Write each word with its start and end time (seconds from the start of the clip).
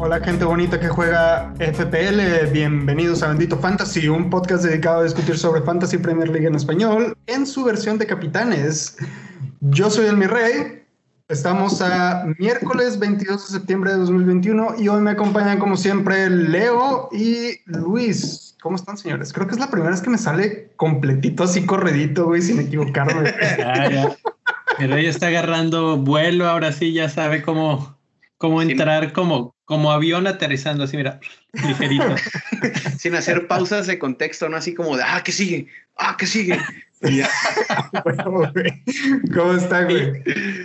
Hola 0.00 0.20
gente 0.20 0.44
bonita 0.44 0.78
que 0.78 0.88
juega 0.88 1.52
FPL, 1.58 2.52
bienvenidos 2.52 3.22
a 3.22 3.28
Bendito 3.28 3.58
Fantasy, 3.58 4.08
un 4.08 4.30
podcast 4.30 4.64
dedicado 4.64 5.00
a 5.00 5.04
discutir 5.04 5.36
sobre 5.36 5.60
Fantasy 5.62 5.98
Premier 5.98 6.28
League 6.28 6.46
en 6.46 6.54
español 6.54 7.16
en 7.26 7.44
su 7.44 7.64
versión 7.64 7.98
de 7.98 8.06
capitanes. 8.06 8.96
Yo 9.60 9.90
soy 9.90 10.06
el 10.06 10.16
mi 10.16 10.26
rey, 10.26 10.77
estamos 11.28 11.82
a 11.82 12.24
miércoles 12.38 12.98
22 12.98 13.46
de 13.46 13.58
septiembre 13.58 13.92
de 13.92 13.98
2021 13.98 14.76
y 14.78 14.88
hoy 14.88 15.02
me 15.02 15.10
acompañan 15.10 15.58
como 15.58 15.76
siempre 15.76 16.30
Leo 16.30 17.10
y 17.12 17.60
Luis. 17.66 18.56
¿Cómo 18.62 18.76
están 18.76 18.96
señores? 18.96 19.32
Creo 19.32 19.46
que 19.46 19.52
es 19.52 19.60
la 19.60 19.70
primera 19.70 19.90
vez 19.90 20.00
que 20.00 20.10
me 20.10 20.16
sale 20.16 20.70
completito 20.76 21.44
así 21.44 21.66
corredito, 21.66 22.26
güey, 22.26 22.42
sin 22.42 22.60
equivocarme. 22.60 23.34
Ah, 23.64 23.90
ya. 23.90 24.16
El 24.78 24.90
rey 24.90 25.06
está 25.06 25.26
agarrando 25.26 25.98
vuelo, 25.98 26.48
ahora 26.48 26.72
sí 26.72 26.92
ya 26.92 27.08
sabe 27.08 27.42
cómo, 27.42 27.98
cómo 28.38 28.62
entrar 28.62 29.12
como 29.12 29.54
como 29.68 29.92
avión 29.92 30.26
aterrizando 30.26 30.84
así, 30.84 30.96
mira, 30.96 31.20
ligerito. 31.52 32.06
Sin 32.98 33.14
hacer 33.14 33.46
pausas 33.46 33.86
de 33.86 33.98
contexto, 33.98 34.48
¿no? 34.48 34.56
Así 34.56 34.72
como 34.72 34.96
de, 34.96 35.02
ah, 35.06 35.20
¿qué 35.22 35.30
sigue? 35.30 35.66
Ah, 35.98 36.16
¿qué 36.18 36.26
sigue? 36.26 36.58
¿Cómo 39.34 39.52
está, 39.52 39.84
güey? 39.84 40.22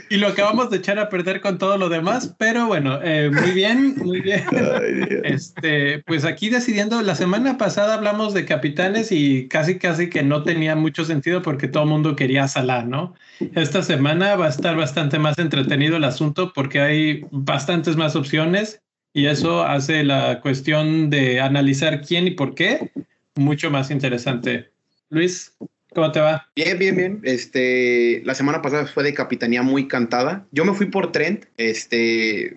Y, 0.10 0.18
lo 0.18 0.30
acabamos 0.30 0.70
de 0.70 0.78
echar 0.78 1.00
a 1.00 1.10
perder 1.10 1.42
con 1.42 1.58
todo 1.58 1.78
lo 1.78 1.90
demás, 1.90 2.34
pero 2.40 2.66
bueno, 2.66 3.02
eh, 3.04 3.30
muy 3.30 3.52
bien, 3.52 3.96
muy 3.98 4.22
bien. 4.22 4.46
este, 5.26 6.02
pues 6.08 6.24
aquí 6.24 6.50
decidiendo, 6.50 7.02
la 7.02 7.16
semana 7.16 7.58
pasada 7.58 7.96
hablamos 7.96 8.34
de 8.34 8.46
capitanes 8.46 9.12
y 9.12 9.50
casi, 9.50 9.78
casi 9.78 10.10
que 10.10 10.24
no 10.24 10.44
tenía 10.44 10.78
mucho 10.78 11.04
sentido 11.04 11.42
porque 11.42 11.68
todo 11.68 11.84
el 11.84 11.90
mundo 11.90 12.16
quería 12.16 12.48
salar, 12.48 12.88
¿no? 12.88 13.16
Esta 13.54 13.84
semana 13.84 14.38
va 14.38 14.46
a 14.46 14.50
estar 14.50 14.78
bastante 14.78 15.20
más 15.20 15.38
entretenido 15.40 15.98
el 15.98 16.06
asunto 16.06 16.54
porque 16.54 16.80
hay 16.80 17.26
bastantes 17.32 17.98
más 17.98 18.16
opciones 18.16 18.80
y 19.14 19.28
eso 19.28 19.64
hace 19.64 20.04
la 20.04 20.42
cuestión 20.42 21.10
de 21.10 21.40
analizar 21.40 22.02
quién 22.02 22.28
y 22.28 22.32
por 22.32 22.56
qué 22.56 22.92
mucho 23.36 23.70
más 23.70 23.92
interesante. 23.92 24.72
Luis, 25.10 25.54
¿cómo 25.94 26.12
te 26.12 26.20
va? 26.20 26.50
Bien, 26.56 26.78
bien, 26.80 26.96
bien. 26.96 27.22
Este, 27.24 28.22
la 28.26 28.34
semana 28.34 28.62
pasada 28.62 28.88
fue 28.88 29.04
de 29.04 29.14
capitanía 29.14 29.62
muy 29.62 29.88
cantada. 29.88 30.46
Yo 30.52 30.66
me 30.66 30.74
fui 30.74 30.88
por 30.88 31.12
Trent, 31.12 31.46
este, 31.58 32.54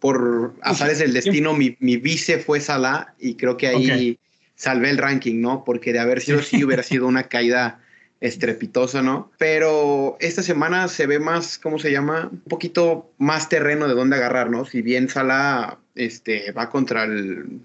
por 0.00 0.54
azares 0.62 0.98
del 0.98 1.12
destino, 1.12 1.54
mi, 1.54 1.76
mi, 1.78 1.96
vice 1.96 2.38
fue 2.38 2.60
Salah 2.60 3.14
y 3.20 3.36
creo 3.36 3.56
que 3.56 3.68
ahí 3.68 4.18
salvé 4.56 4.90
el 4.90 4.98
ranking, 4.98 5.40
¿no? 5.40 5.64
Porque 5.64 5.92
de 5.92 6.00
haber 6.00 6.20
sido 6.20 6.40
así 6.40 6.64
hubiera 6.64 6.82
sido 6.82 7.06
una 7.06 7.24
caída 7.24 7.80
estrepitoso, 8.20 9.02
¿no? 9.02 9.30
Pero 9.38 10.16
esta 10.20 10.42
semana 10.42 10.88
se 10.88 11.06
ve 11.06 11.18
más, 11.18 11.58
¿cómo 11.58 11.78
se 11.78 11.92
llama? 11.92 12.28
Un 12.32 12.40
poquito 12.40 13.10
más 13.18 13.48
terreno 13.48 13.88
de 13.88 13.94
dónde 13.94 14.16
agarrar, 14.16 14.50
¿no? 14.50 14.64
Si 14.64 14.82
bien 14.82 15.08
Sala 15.08 15.78
este, 15.94 16.52
va 16.52 16.70
contra 16.70 17.04
el 17.04 17.60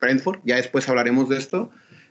Brentford, 0.00 0.40
ya 0.44 0.56
después 0.56 0.88
hablaremos 0.88 1.28
de 1.28 1.38
esto, 1.38 1.70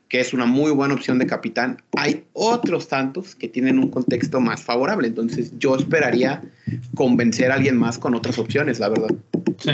que 0.09 0.19
es 0.19 0.33
una 0.33 0.45
muy 0.45 0.71
buena 0.71 0.93
opción 0.93 1.19
de 1.19 1.25
capitán. 1.25 1.81
Hay 1.97 2.25
otros 2.33 2.87
tantos 2.87 3.35
que 3.35 3.47
tienen 3.47 3.79
un 3.79 3.89
contexto 3.89 4.39
más 4.39 4.61
favorable, 4.61 5.07
entonces 5.07 5.51
yo 5.57 5.75
esperaría 5.75 6.43
convencer 6.95 7.51
a 7.51 7.55
alguien 7.55 7.77
más 7.77 7.97
con 7.97 8.13
otras 8.13 8.37
opciones, 8.37 8.79
la 8.79 8.89
verdad. 8.89 9.15
Sí, 9.57 9.71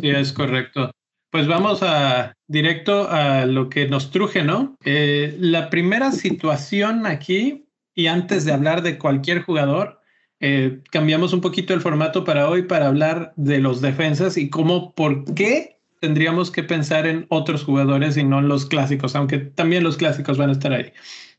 sí, 0.00 0.10
es 0.10 0.32
correcto. 0.32 0.90
Pues 1.30 1.46
vamos 1.46 1.82
a 1.82 2.34
directo 2.46 3.08
a 3.10 3.44
lo 3.44 3.68
que 3.68 3.86
nos 3.86 4.10
truje, 4.10 4.42
¿no? 4.42 4.76
Eh, 4.84 5.36
la 5.38 5.68
primera 5.68 6.10
situación 6.10 7.06
aquí, 7.06 7.68
y 7.94 8.06
antes 8.06 8.44
de 8.44 8.52
hablar 8.52 8.82
de 8.82 8.96
cualquier 8.96 9.42
jugador, 9.42 10.00
eh, 10.40 10.80
cambiamos 10.90 11.32
un 11.32 11.40
poquito 11.40 11.74
el 11.74 11.80
formato 11.80 12.24
para 12.24 12.48
hoy 12.48 12.62
para 12.62 12.86
hablar 12.86 13.32
de 13.36 13.58
los 13.58 13.80
defensas 13.80 14.36
y 14.38 14.48
cómo, 14.48 14.94
por 14.94 15.34
qué 15.34 15.78
tendríamos 16.00 16.50
que 16.50 16.62
pensar 16.62 17.06
en 17.06 17.26
otros 17.28 17.64
jugadores 17.64 18.16
y 18.16 18.24
no 18.24 18.38
en 18.38 18.48
los 18.48 18.66
clásicos, 18.66 19.16
aunque 19.16 19.38
también 19.38 19.82
los 19.82 19.96
clásicos 19.96 20.38
van 20.38 20.50
a 20.50 20.52
estar 20.52 20.72
ahí. 20.72 20.92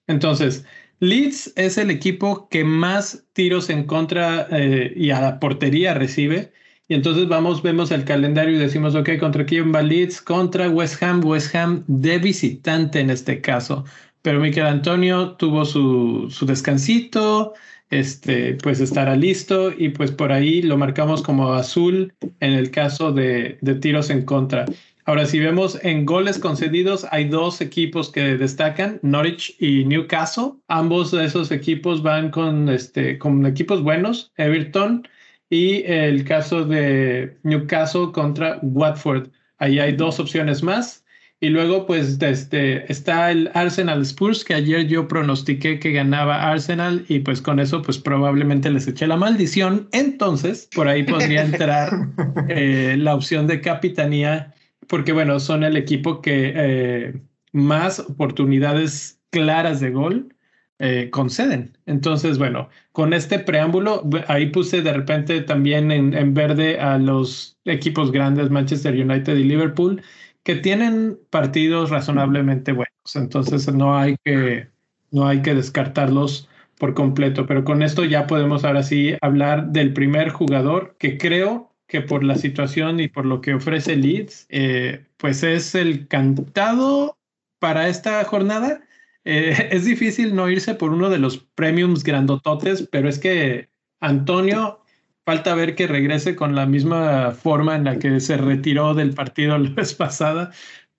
Entonces, 0.05 0.65
Leeds 0.99 1.53
es 1.55 1.77
el 1.77 1.91
equipo 1.91 2.49
que 2.49 2.63
más 2.63 3.25
tiros 3.33 3.69
en 3.69 3.85
contra 3.85 4.47
eh, 4.51 4.93
y 4.95 5.11
a 5.11 5.21
la 5.21 5.39
portería 5.39 5.93
recibe. 5.93 6.51
Y 6.89 6.95
entonces 6.95 7.27
vamos, 7.27 7.61
vemos 7.61 7.91
el 7.91 8.03
calendario 8.03 8.55
y 8.55 8.57
decimos, 8.57 8.95
ok, 8.95 9.11
¿contra 9.19 9.45
quién 9.45 9.71
va 9.71 9.83
Leeds? 9.83 10.23
Contra 10.23 10.69
West 10.69 11.03
Ham, 11.03 11.23
West 11.23 11.53
Ham 11.55 11.83
de 11.85 12.17
visitante 12.17 12.99
en 12.99 13.11
este 13.11 13.41
caso. 13.41 13.85
Pero 14.23 14.39
Miquel 14.39 14.65
Antonio 14.65 15.33
tuvo 15.33 15.65
su, 15.65 16.27
su 16.31 16.47
descansito, 16.47 17.53
este, 17.91 18.55
pues 18.55 18.79
estará 18.79 19.15
listo 19.15 19.71
y 19.71 19.89
pues 19.89 20.11
por 20.11 20.31
ahí 20.31 20.63
lo 20.63 20.77
marcamos 20.77 21.21
como 21.21 21.53
azul 21.53 22.11
en 22.39 22.53
el 22.53 22.71
caso 22.71 23.11
de, 23.11 23.59
de 23.61 23.75
tiros 23.75 24.09
en 24.09 24.25
contra. 24.25 24.65
Ahora, 25.05 25.27
si 25.27 25.39
vemos 25.39 25.79
en 25.83 26.07
goles 26.07 26.39
concedidos, 26.39 27.05
hay 27.11 27.25
dos 27.25 27.61
equipos 27.61 28.11
que 28.11 28.35
destacan, 28.35 28.99
Norwich 29.03 29.55
y 29.59 29.85
Newcastle. 29.85 30.53
Ambos 30.67 31.11
de 31.11 31.25
esos 31.25 31.51
equipos 31.51 32.01
van 32.01 32.31
con, 32.31 32.67
este, 32.67 33.19
con 33.19 33.45
equipos 33.45 33.83
buenos. 33.83 34.31
Everton 34.37 35.07
y 35.49 35.83
el 35.85 36.23
caso 36.25 36.65
de 36.65 37.37
Newcastle 37.43 38.11
contra 38.13 38.59
Watford. 38.61 39.29
Ahí 39.57 39.79
hay 39.79 39.93
dos 39.95 40.19
opciones 40.19 40.63
más. 40.63 41.03
Y 41.41 41.49
luego, 41.49 41.85
pues, 41.85 42.21
este, 42.21 42.91
está 42.91 43.31
el 43.31 43.49
Arsenal 43.53 44.01
Spurs, 44.01 44.43
que 44.43 44.53
ayer 44.55 44.87
yo 44.87 45.07
pronostiqué 45.07 45.79
que 45.79 45.93
ganaba 45.93 46.51
Arsenal 46.51 47.05
y 47.07 47.19
pues 47.19 47.41
con 47.41 47.61
eso, 47.61 47.81
pues 47.81 47.97
probablemente 47.97 48.69
les 48.69 48.87
eché 48.87 49.07
la 49.07 49.15
maldición. 49.15 49.87
Entonces, 49.93 50.67
por 50.75 50.89
ahí 50.89 51.03
podría 51.03 51.43
entrar 51.43 52.09
eh, 52.49 52.95
la 52.97 53.15
opción 53.15 53.47
de 53.47 53.61
capitanía, 53.61 54.53
porque 54.87 55.13
bueno, 55.13 55.39
son 55.39 55.63
el 55.63 55.77
equipo 55.77 56.21
que 56.21 56.53
eh, 56.55 57.13
más 57.53 58.01
oportunidades 58.01 59.21
claras 59.29 59.79
de 59.79 59.91
gol 59.91 60.35
eh, 60.79 61.09
conceden. 61.09 61.77
Entonces, 61.85 62.37
bueno, 62.37 62.69
con 62.93 63.13
este 63.13 63.39
preámbulo, 63.39 64.07
ahí 64.27 64.47
puse 64.47 64.81
de 64.81 64.93
repente 64.93 65.41
también 65.41 65.91
en, 65.91 66.33
verde 66.33 66.79
a 66.79 66.97
los 66.97 67.57
equipos 67.65 68.13
grandes, 68.13 68.49
Manchester 68.49 68.93
United 68.93 69.35
y 69.35 69.43
Liverpool, 69.43 70.01
que 70.43 70.55
tienen 70.55 71.19
partidos 71.29 71.89
razonablemente 71.89 72.71
buenos. 72.71 73.15
Entonces, 73.15 73.73
no 73.73 73.97
hay 73.97 74.15
que, 74.23 74.69
no 75.11 75.27
hay 75.27 75.41
que 75.41 75.53
descartarlos 75.53 76.47
por 76.77 76.93
completo. 76.93 77.45
Pero 77.45 77.65
con 77.65 77.83
esto 77.83 78.05
ya 78.05 78.25
podemos 78.25 78.63
ahora 78.63 78.81
sí 78.81 79.15
hablar 79.21 79.67
del 79.71 79.91
primer 79.93 80.29
jugador 80.29 80.95
que 80.97 81.17
creo 81.17 81.75
que 81.87 82.01
por 82.01 82.23
la 82.23 82.35
situación 82.35 83.01
y 83.01 83.09
por 83.09 83.25
lo 83.25 83.41
que 83.41 83.55
ofrece 83.55 83.97
Leeds, 83.97 84.45
eh, 84.49 85.05
pues 85.17 85.43
es 85.43 85.75
el 85.75 86.07
cantado 86.07 87.17
para 87.59 87.89
esta 87.89 88.23
jornada 88.23 88.81
eh, 89.25 89.69
es 89.71 89.85
difícil 89.85 90.35
no 90.35 90.49
irse 90.49 90.75
por 90.75 90.91
uno 90.91 91.09
de 91.09 91.19
los 91.19 91.37
premiums 91.55 92.03
grandototes, 92.03 92.87
pero 92.91 93.09
es 93.09 93.19
que 93.19 93.69
Antonio 93.99 94.83
falta 95.25 95.53
ver 95.53 95.75
que 95.75 95.87
regrese 95.87 96.35
con 96.35 96.55
la 96.55 96.65
misma 96.65 97.31
forma 97.31 97.75
en 97.75 97.83
la 97.83 97.99
que 97.99 98.19
se 98.19 98.37
retiró 98.37 98.93
del 98.95 99.13
partido 99.13 99.57
la 99.59 99.69
vez 99.69 99.93
pasada, 99.93 100.51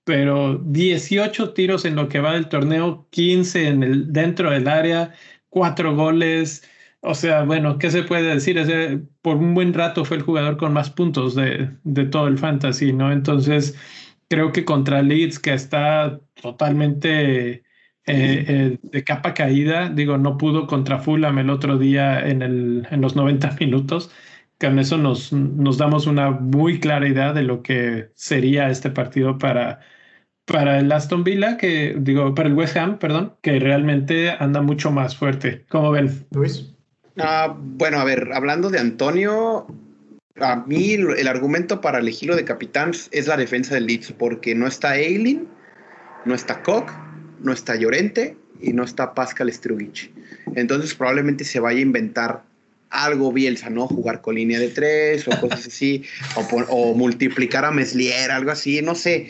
pero 0.04 0.58
18 0.64 1.52
tiros 1.52 1.84
en 1.84 1.96
lo 1.96 2.08
que 2.08 2.20
va 2.20 2.34
del 2.34 2.48
torneo, 2.48 3.08
15 3.10 3.68
en 3.68 3.82
el, 3.82 4.12
dentro 4.12 4.50
del 4.50 4.68
área, 4.68 5.14
cuatro 5.48 5.96
goles. 5.96 6.62
O 7.00 7.14
sea, 7.14 7.44
bueno, 7.44 7.78
¿qué 7.78 7.90
se 7.90 8.02
puede 8.02 8.34
decir? 8.34 8.58
Por 9.22 9.36
un 9.36 9.54
buen 9.54 9.74
rato 9.74 10.04
fue 10.04 10.18
el 10.18 10.22
jugador 10.22 10.56
con 10.58 10.72
más 10.72 10.90
puntos 10.90 11.34
de, 11.34 11.70
de 11.84 12.04
todo 12.04 12.28
el 12.28 12.38
fantasy, 12.38 12.92
¿no? 12.92 13.10
Entonces, 13.12 13.76
creo 14.28 14.52
que 14.52 14.64
contra 14.64 15.02
Leeds, 15.02 15.38
que 15.38 15.54
está 15.54 16.20
totalmente 16.40 17.64
eh, 18.06 18.44
eh, 18.48 18.78
de 18.82 19.04
capa 19.04 19.34
caída. 19.34 19.88
Digo, 19.88 20.18
no 20.18 20.38
pudo 20.38 20.66
contra 20.66 20.98
Fulham 20.98 21.38
el 21.38 21.50
otro 21.50 21.78
día 21.78 22.20
en, 22.20 22.42
el, 22.42 22.86
en 22.90 23.00
los 23.00 23.16
90 23.16 23.56
minutos. 23.60 24.10
Con 24.58 24.78
eso 24.78 24.98
nos, 24.98 25.32
nos 25.32 25.78
damos 25.78 26.06
una 26.06 26.30
muy 26.30 26.80
clara 26.80 27.08
idea 27.08 27.32
de 27.32 27.42
lo 27.42 27.62
que 27.62 28.10
sería 28.14 28.68
este 28.68 28.90
partido 28.90 29.38
para, 29.38 29.80
para 30.44 30.78
el 30.78 30.92
Aston 30.92 31.24
Villa, 31.24 31.56
que 31.56 31.96
digo, 31.98 32.34
para 32.34 32.48
el 32.48 32.54
West 32.54 32.76
Ham, 32.76 32.98
perdón, 32.98 33.34
que 33.40 33.58
realmente 33.58 34.30
anda 34.38 34.60
mucho 34.60 34.90
más 34.90 35.16
fuerte. 35.16 35.64
¿Cómo 35.68 35.92
ven? 35.92 36.26
Luis. 36.32 36.74
Ah, 37.18 37.56
bueno, 37.58 37.98
a 37.98 38.04
ver, 38.04 38.30
hablando 38.34 38.68
de 38.68 38.78
Antonio, 38.78 39.66
a 40.40 40.56
mí 40.56 40.92
el 40.92 41.28
argumento 41.28 41.80
para 41.80 41.98
elegirlo 41.98 42.36
de 42.36 42.44
capitán 42.44 42.92
es 43.10 43.26
la 43.26 43.36
defensa 43.36 43.74
del 43.74 43.86
Leeds, 43.86 44.12
porque 44.12 44.54
no 44.54 44.66
está 44.66 44.96
Eileen, 44.96 45.48
no 46.24 46.34
está 46.34 46.62
Koch, 46.62 46.90
no 47.42 47.52
está 47.52 47.76
Llorente 47.76 48.36
y 48.60 48.72
no 48.72 48.84
está 48.84 49.14
Pascal 49.14 49.52
Strugic. 49.52 50.10
Entonces 50.54 50.94
probablemente 50.94 51.44
se 51.44 51.60
vaya 51.60 51.78
a 51.78 51.82
inventar 51.82 52.42
algo 52.90 53.32
Bielsa, 53.32 53.70
¿no? 53.70 53.86
Jugar 53.86 54.20
con 54.20 54.34
línea 54.34 54.58
de 54.58 54.68
tres 54.68 55.26
o 55.28 55.40
cosas 55.40 55.66
así, 55.66 56.04
o, 56.68 56.94
multiplicar 56.94 57.64
a 57.64 57.70
Meslier, 57.70 58.30
algo 58.30 58.50
así, 58.50 58.82
no 58.82 58.94
sé. 58.94 59.28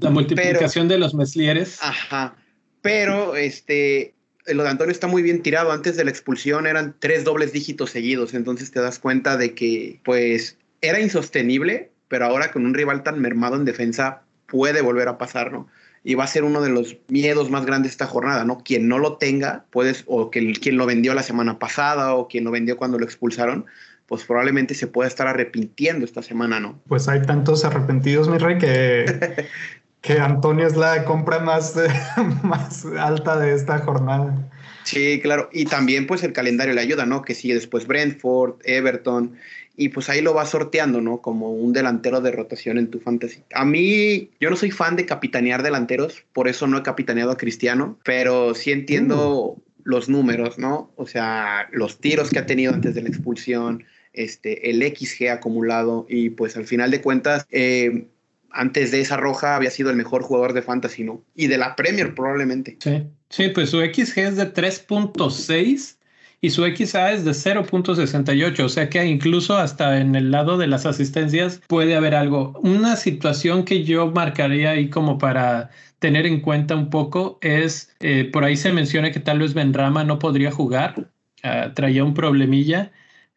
La 0.00 0.10
multiplicación 0.10 0.88
de 0.88 0.98
los 0.98 1.14
Meslieres. 1.14 1.78
Ajá. 1.82 2.34
pero 2.82 3.36
este, 3.36 4.14
lo 4.46 4.62
de 4.62 4.70
Antonio 4.70 4.92
está 4.92 5.06
muy 5.06 5.22
bien 5.22 5.42
tirado. 5.42 5.72
Antes 5.72 5.96
de 5.96 6.04
la 6.04 6.10
expulsión 6.10 6.66
eran 6.66 6.94
tres 6.98 7.24
dobles 7.24 7.52
dígitos 7.52 7.90
seguidos, 7.90 8.34
entonces 8.34 8.70
te 8.70 8.80
das 8.80 8.98
cuenta 8.98 9.36
de 9.36 9.54
que 9.54 10.00
pues 10.04 10.56
era 10.80 11.00
insostenible, 11.00 11.90
pero 12.08 12.26
ahora 12.26 12.50
con 12.50 12.64
un 12.64 12.74
rival 12.74 13.02
tan 13.02 13.20
mermado 13.20 13.56
en 13.56 13.64
defensa 13.64 14.22
puede 14.46 14.80
volver 14.80 15.08
a 15.08 15.18
pasar, 15.18 15.52
¿no? 15.52 15.68
Y 16.02 16.14
va 16.14 16.24
a 16.24 16.28
ser 16.28 16.44
uno 16.44 16.62
de 16.62 16.70
los 16.70 16.96
miedos 17.08 17.50
más 17.50 17.66
grandes 17.66 17.90
de 17.90 17.94
esta 17.94 18.06
jornada, 18.06 18.44
¿no? 18.44 18.62
Quien 18.64 18.88
no 18.88 18.98
lo 18.98 19.18
tenga, 19.18 19.66
puedes, 19.70 20.04
o 20.06 20.30
que, 20.30 20.52
quien 20.54 20.76
lo 20.76 20.86
vendió 20.86 21.12
la 21.14 21.22
semana 21.22 21.58
pasada, 21.58 22.14
o 22.14 22.26
quien 22.26 22.44
lo 22.44 22.50
vendió 22.50 22.76
cuando 22.76 22.98
lo 22.98 23.04
expulsaron, 23.04 23.66
pues 24.06 24.24
probablemente 24.24 24.74
se 24.74 24.86
pueda 24.86 25.08
estar 25.08 25.26
arrepintiendo 25.26 26.04
esta 26.04 26.22
semana, 26.22 26.58
¿no? 26.58 26.80
Pues 26.88 27.08
hay 27.08 27.22
tantos 27.22 27.64
arrepentidos, 27.64 28.28
mi 28.28 28.38
rey, 28.38 28.58
que, 28.58 29.46
que 30.00 30.18
Antonio 30.18 30.66
es 30.66 30.76
la 30.76 31.04
compra 31.04 31.38
más, 31.38 31.76
más 32.42 32.86
alta 32.98 33.38
de 33.38 33.54
esta 33.54 33.78
jornada. 33.78 34.50
Sí, 34.84 35.20
claro. 35.22 35.48
Y 35.52 35.66
también 35.66 36.06
pues 36.06 36.22
el 36.22 36.32
calendario 36.32 36.74
le 36.74 36.80
ayuda, 36.80 37.06
¿no? 37.06 37.22
Que 37.22 37.34
sigue 37.34 37.54
después 37.54 37.86
Brentford, 37.86 38.56
Everton, 38.64 39.36
y 39.76 39.88
pues 39.88 40.10
ahí 40.10 40.20
lo 40.20 40.34
va 40.34 40.44
sorteando, 40.44 41.00
¿no? 41.00 41.22
Como 41.22 41.52
un 41.52 41.72
delantero 41.72 42.20
de 42.20 42.32
rotación 42.32 42.76
en 42.76 42.88
tu 42.88 43.00
fantasy. 43.00 43.42
A 43.54 43.64
mí, 43.64 44.30
yo 44.38 44.50
no 44.50 44.56
soy 44.56 44.70
fan 44.70 44.96
de 44.96 45.06
capitanear 45.06 45.62
delanteros, 45.62 46.24
por 46.32 46.48
eso 46.48 46.66
no 46.66 46.78
he 46.78 46.82
capitaneado 46.82 47.30
a 47.30 47.36
Cristiano, 47.36 47.98
pero 48.04 48.54
sí 48.54 48.72
entiendo 48.72 49.56
mm. 49.56 49.80
los 49.84 50.08
números, 50.08 50.58
¿no? 50.58 50.90
O 50.96 51.06
sea, 51.06 51.68
los 51.72 51.98
tiros 51.98 52.30
que 52.30 52.38
ha 52.38 52.46
tenido 52.46 52.74
antes 52.74 52.94
de 52.94 53.02
la 53.02 53.08
expulsión, 53.08 53.84
este, 54.12 54.70
el 54.70 54.82
XG 54.82 55.28
acumulado 55.30 56.04
y 56.08 56.30
pues 56.30 56.56
al 56.56 56.66
final 56.66 56.90
de 56.90 57.00
cuentas, 57.00 57.46
eh, 57.50 58.06
antes 58.52 58.90
de 58.90 59.00
esa 59.00 59.16
roja 59.16 59.56
había 59.56 59.70
sido 59.70 59.90
el 59.90 59.96
mejor 59.96 60.22
jugador 60.22 60.52
de 60.52 60.62
fantasy, 60.62 61.04
¿no? 61.04 61.22
Y 61.34 61.46
de 61.46 61.58
la 61.58 61.76
Premier 61.76 62.14
probablemente. 62.14 62.76
Sí, 62.80 63.04
sí 63.28 63.48
pues 63.48 63.70
su 63.70 63.78
XG 63.78 64.18
es 64.18 64.36
de 64.36 64.52
3.6 64.52 65.96
y 66.42 66.50
su 66.50 66.64
XA 66.64 67.12
es 67.12 67.24
de 67.24 67.32
0.68, 67.32 68.64
o 68.64 68.68
sea 68.68 68.88
que 68.88 69.04
incluso 69.04 69.56
hasta 69.58 70.00
en 70.00 70.14
el 70.14 70.30
lado 70.30 70.56
de 70.56 70.66
las 70.66 70.86
asistencias 70.86 71.60
puede 71.66 71.94
haber 71.96 72.14
algo. 72.14 72.58
Una 72.62 72.96
situación 72.96 73.64
que 73.64 73.84
yo 73.84 74.10
marcaría 74.10 74.70
ahí 74.70 74.88
como 74.88 75.18
para 75.18 75.70
tener 75.98 76.26
en 76.26 76.40
cuenta 76.40 76.74
un 76.76 76.88
poco 76.88 77.38
es, 77.42 77.94
eh, 78.00 78.28
por 78.32 78.44
ahí 78.44 78.56
se 78.56 78.72
menciona 78.72 79.12
que 79.12 79.20
tal 79.20 79.40
vez 79.40 79.52
Benrama 79.52 80.02
no 80.04 80.18
podría 80.18 80.50
jugar, 80.50 81.10
uh, 81.44 81.74
traía 81.74 82.04
un 82.04 82.14
problemilla 82.14 82.90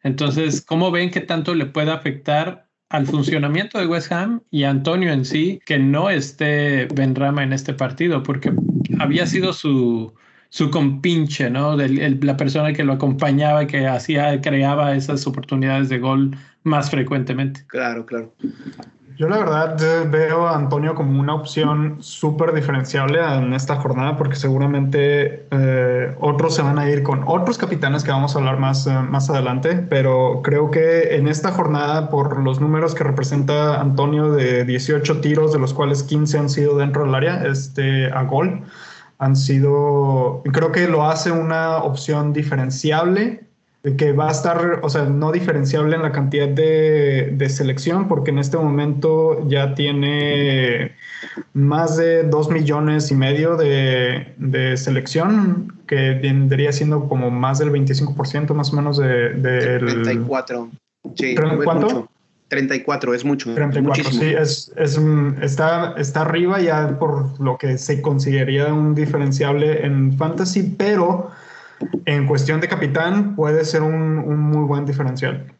entonces, 0.04 0.62
¿cómo 0.62 0.92
ven 0.92 1.10
que 1.10 1.22
tanto 1.22 1.56
le 1.56 1.66
puede 1.66 1.92
afectar 1.92 2.68
al 2.94 3.08
funcionamiento 3.08 3.80
de 3.80 3.88
West 3.88 4.12
Ham 4.12 4.42
y 4.52 4.66
Antonio 4.66 5.12
en 5.12 5.26
sí 5.26 5.60
que 5.66 5.80
no 5.80 6.12
esté 6.12 6.88
Benrama 6.94 7.44
en 7.44 7.52
este 7.52 7.74
partido? 7.74 8.22
Porque 8.22 8.54
había 9.00 9.26
sido 9.26 9.52
su, 9.52 10.14
su 10.50 10.70
compinche, 10.70 11.50
¿no? 11.50 11.76
De, 11.76 11.90
la 12.22 12.38
persona 12.38 12.72
que 12.72 12.84
lo 12.84 12.94
acompañaba, 12.94 13.66
que 13.66 13.88
hacía, 13.88 14.40
creaba 14.42 14.96
esas 14.96 15.26
oportunidades 15.26 15.90
de 15.90 15.98
gol 15.98 16.38
más 16.62 16.92
frecuentemente. 16.92 17.66
Claro, 17.66 18.06
claro. 18.06 18.32
Yo 19.18 19.30
la 19.30 19.38
verdad 19.38 19.78
veo 20.10 20.48
a 20.48 20.56
Antonio 20.56 20.96
como 20.96 21.20
una 21.20 21.36
opción 21.36 21.98
súper 22.00 22.52
diferenciable 22.54 23.20
en 23.22 23.54
esta 23.54 23.76
jornada 23.76 24.18
porque 24.18 24.36
seguramente 24.36 25.46
eh, 25.52 26.16
otros 26.20 26.56
se 26.56 26.64
van 26.64 26.80
a 26.80 26.90
ir 26.90 27.04
con 27.04 27.24
otros 27.28 27.58
capitanes 27.58 28.04
que 28.04 28.12
vamos 28.12 28.36
a 28.36 28.40
hablar 28.40 28.58
más, 28.60 28.88
eh, 28.88 28.92
más 28.92 29.30
adelante, 29.30 29.76
pero 29.88 30.42
creo 30.44 30.72
que 30.72 31.16
en 31.16 31.28
esta 31.28 31.52
jornada 31.52 32.10
por 32.10 32.42
los 32.42 32.60
números 32.60 32.96
que 32.96 33.04
representa 33.04 33.80
Antonio 33.80 34.32
de 34.32 34.66
18 34.66 35.22
tiros, 35.22 35.54
de 35.54 35.60
los 35.60 35.74
cuales 35.74 36.02
15 36.04 36.40
han 36.40 36.50
sido 36.50 36.78
dentro 36.78 37.06
del 37.06 37.14
área, 37.14 37.46
este, 37.46 38.12
a 38.12 38.24
gol, 38.24 38.64
han 39.20 39.36
sido, 39.36 40.42
creo 40.52 40.72
que 40.72 40.88
lo 40.88 41.06
hace 41.06 41.32
una 41.32 41.78
opción 41.78 42.34
diferenciable 42.34 43.44
que 43.98 44.14
va 44.14 44.30
a 44.30 44.32
estar, 44.32 44.80
o 44.82 44.90
sea, 44.90 45.04
no 45.04 45.34
diferenciable 45.34 45.98
en 45.98 46.04
la 46.04 46.14
cantidad 46.14 46.48
de, 46.48 47.48
selección, 47.50 48.08
porque 48.08 48.32
en 48.32 48.40
este 48.40 48.58
momento 48.58 49.46
ya 49.50 49.76
tiene 49.76 50.94
más 51.54 51.98
de 51.98 52.24
dos 52.24 52.50
millones 52.50 53.12
y 53.12 53.16
medio 53.16 53.58
de, 53.58 54.78
selección, 54.78 55.82
que 55.86 56.12
vendría 56.14 56.72
siendo 56.72 57.10
como 57.10 57.30
más 57.30 57.60
del 57.60 57.72
25% 57.72 58.54
más 58.54 58.72
o 58.72 58.76
menos 58.78 58.98
de... 58.98 59.34
Del, 59.34 59.86
34. 59.86 60.70
Sí, 61.16 61.36
¿Cuánto? 61.66 62.10
34, 62.48 63.14
es 63.14 63.26
mucho. 63.26 63.54
34, 63.54 64.12
sí, 64.12 64.26
es, 64.26 64.72
es, 64.78 65.00
está, 65.42 65.94
está 65.98 66.22
arriba 66.22 66.62
ya 66.62 67.00
por 67.00 67.40
lo 67.42 67.58
que 67.58 67.78
se 67.78 68.02
consideraría 68.02 68.72
un 68.74 68.96
diferenciable 68.96 69.86
en 69.86 70.16
fantasy, 70.18 70.76
pero 70.78 71.32
en 72.06 72.28
cuestión 72.28 72.60
de 72.60 72.68
capitán 72.68 73.36
puede 73.36 73.66
ser 73.66 73.82
un, 73.82 74.40
muy 74.40 74.66
buen 74.66 74.86
diferencial. 74.86 75.54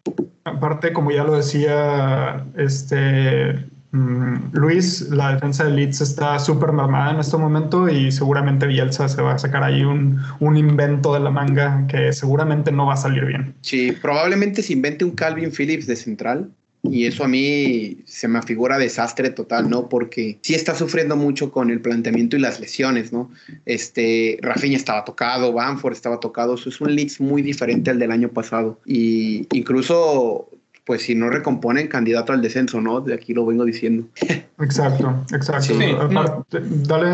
Aparte, 0.44 0.94
como 0.94 1.12
ya 1.12 1.24
lo 1.24 1.36
decía 1.36 2.46
este, 2.58 3.66
mm, 3.92 4.52
Luis, 4.52 5.10
la 5.10 5.34
defensa 5.34 5.64
de 5.64 5.72
Leeds 5.72 6.02
está 6.02 6.38
súper 6.40 6.74
mermada 6.74 7.12
en 7.12 7.20
este 7.20 7.38
momento 7.38 7.88
y 7.88 8.12
seguramente 8.12 8.68
Bielsa 8.68 9.08
se 9.08 9.22
va 9.22 9.34
a 9.34 9.38
sacar 9.38 9.64
ahí 9.64 9.84
un, 9.84 10.22
un, 10.40 10.58
invento 10.58 11.14
de 11.14 11.22
la 11.22 11.30
manga 11.30 11.86
que 11.88 12.12
seguramente 12.12 12.72
no 12.72 12.88
va 12.88 12.94
a 12.94 12.98
salir 12.98 13.26
bien. 13.26 13.56
Sí, 13.62 13.94
probablemente 14.02 14.62
se 14.62 14.74
invente 14.74 15.06
un 15.06 15.12
Calvin 15.12 15.52
Phillips 15.52 15.88
de 15.88 15.96
central 15.96 16.50
y 16.84 17.06
eso 17.06 17.24
a 17.24 17.30
mí 17.30 17.98
se 18.06 18.28
me 18.28 18.42
figura 18.42 18.78
desastre 18.78 19.30
total, 19.30 19.70
¿no? 19.70 19.88
Porque 19.88 20.38
sí 20.42 20.54
está 20.54 20.76
sufriendo 20.76 21.16
mucho 21.16 21.50
con 21.50 21.72
el 21.72 21.80
planteamiento 21.80 22.36
y 22.36 22.40
las 22.40 22.60
lesiones, 22.60 23.14
¿no? 23.14 23.32
Este, 23.66 24.38
Rafinha 24.42 24.76
estaba 24.76 25.06
tocado, 25.06 25.54
Banford 25.54 25.94
estaba 25.94 26.20
tocado, 26.20 26.56
eso 26.56 26.68
es 26.68 26.82
un 26.82 26.94
Leeds 26.94 27.22
muy 27.22 27.42
diferente 27.42 27.90
al 27.90 28.00
del 28.00 28.12
año 28.12 28.30
pasado. 28.30 28.82
Y 28.86 29.48
incluso, 29.54 30.50
pues 30.84 31.04
si 31.04 31.16
no 31.16 31.30
recomponen, 31.30 31.88
candidato 31.88 32.34
al 32.34 32.42
descenso, 32.42 32.82
¿no? 32.82 33.00
De 33.00 33.14
aquí 33.14 33.34
lo 33.34 33.46
vengo 33.46 33.64
diciendo. 33.64 34.06
Exacto, 34.60 35.26
exacto. 35.34 35.74
no. 35.74 36.46
Dale, 36.52 37.14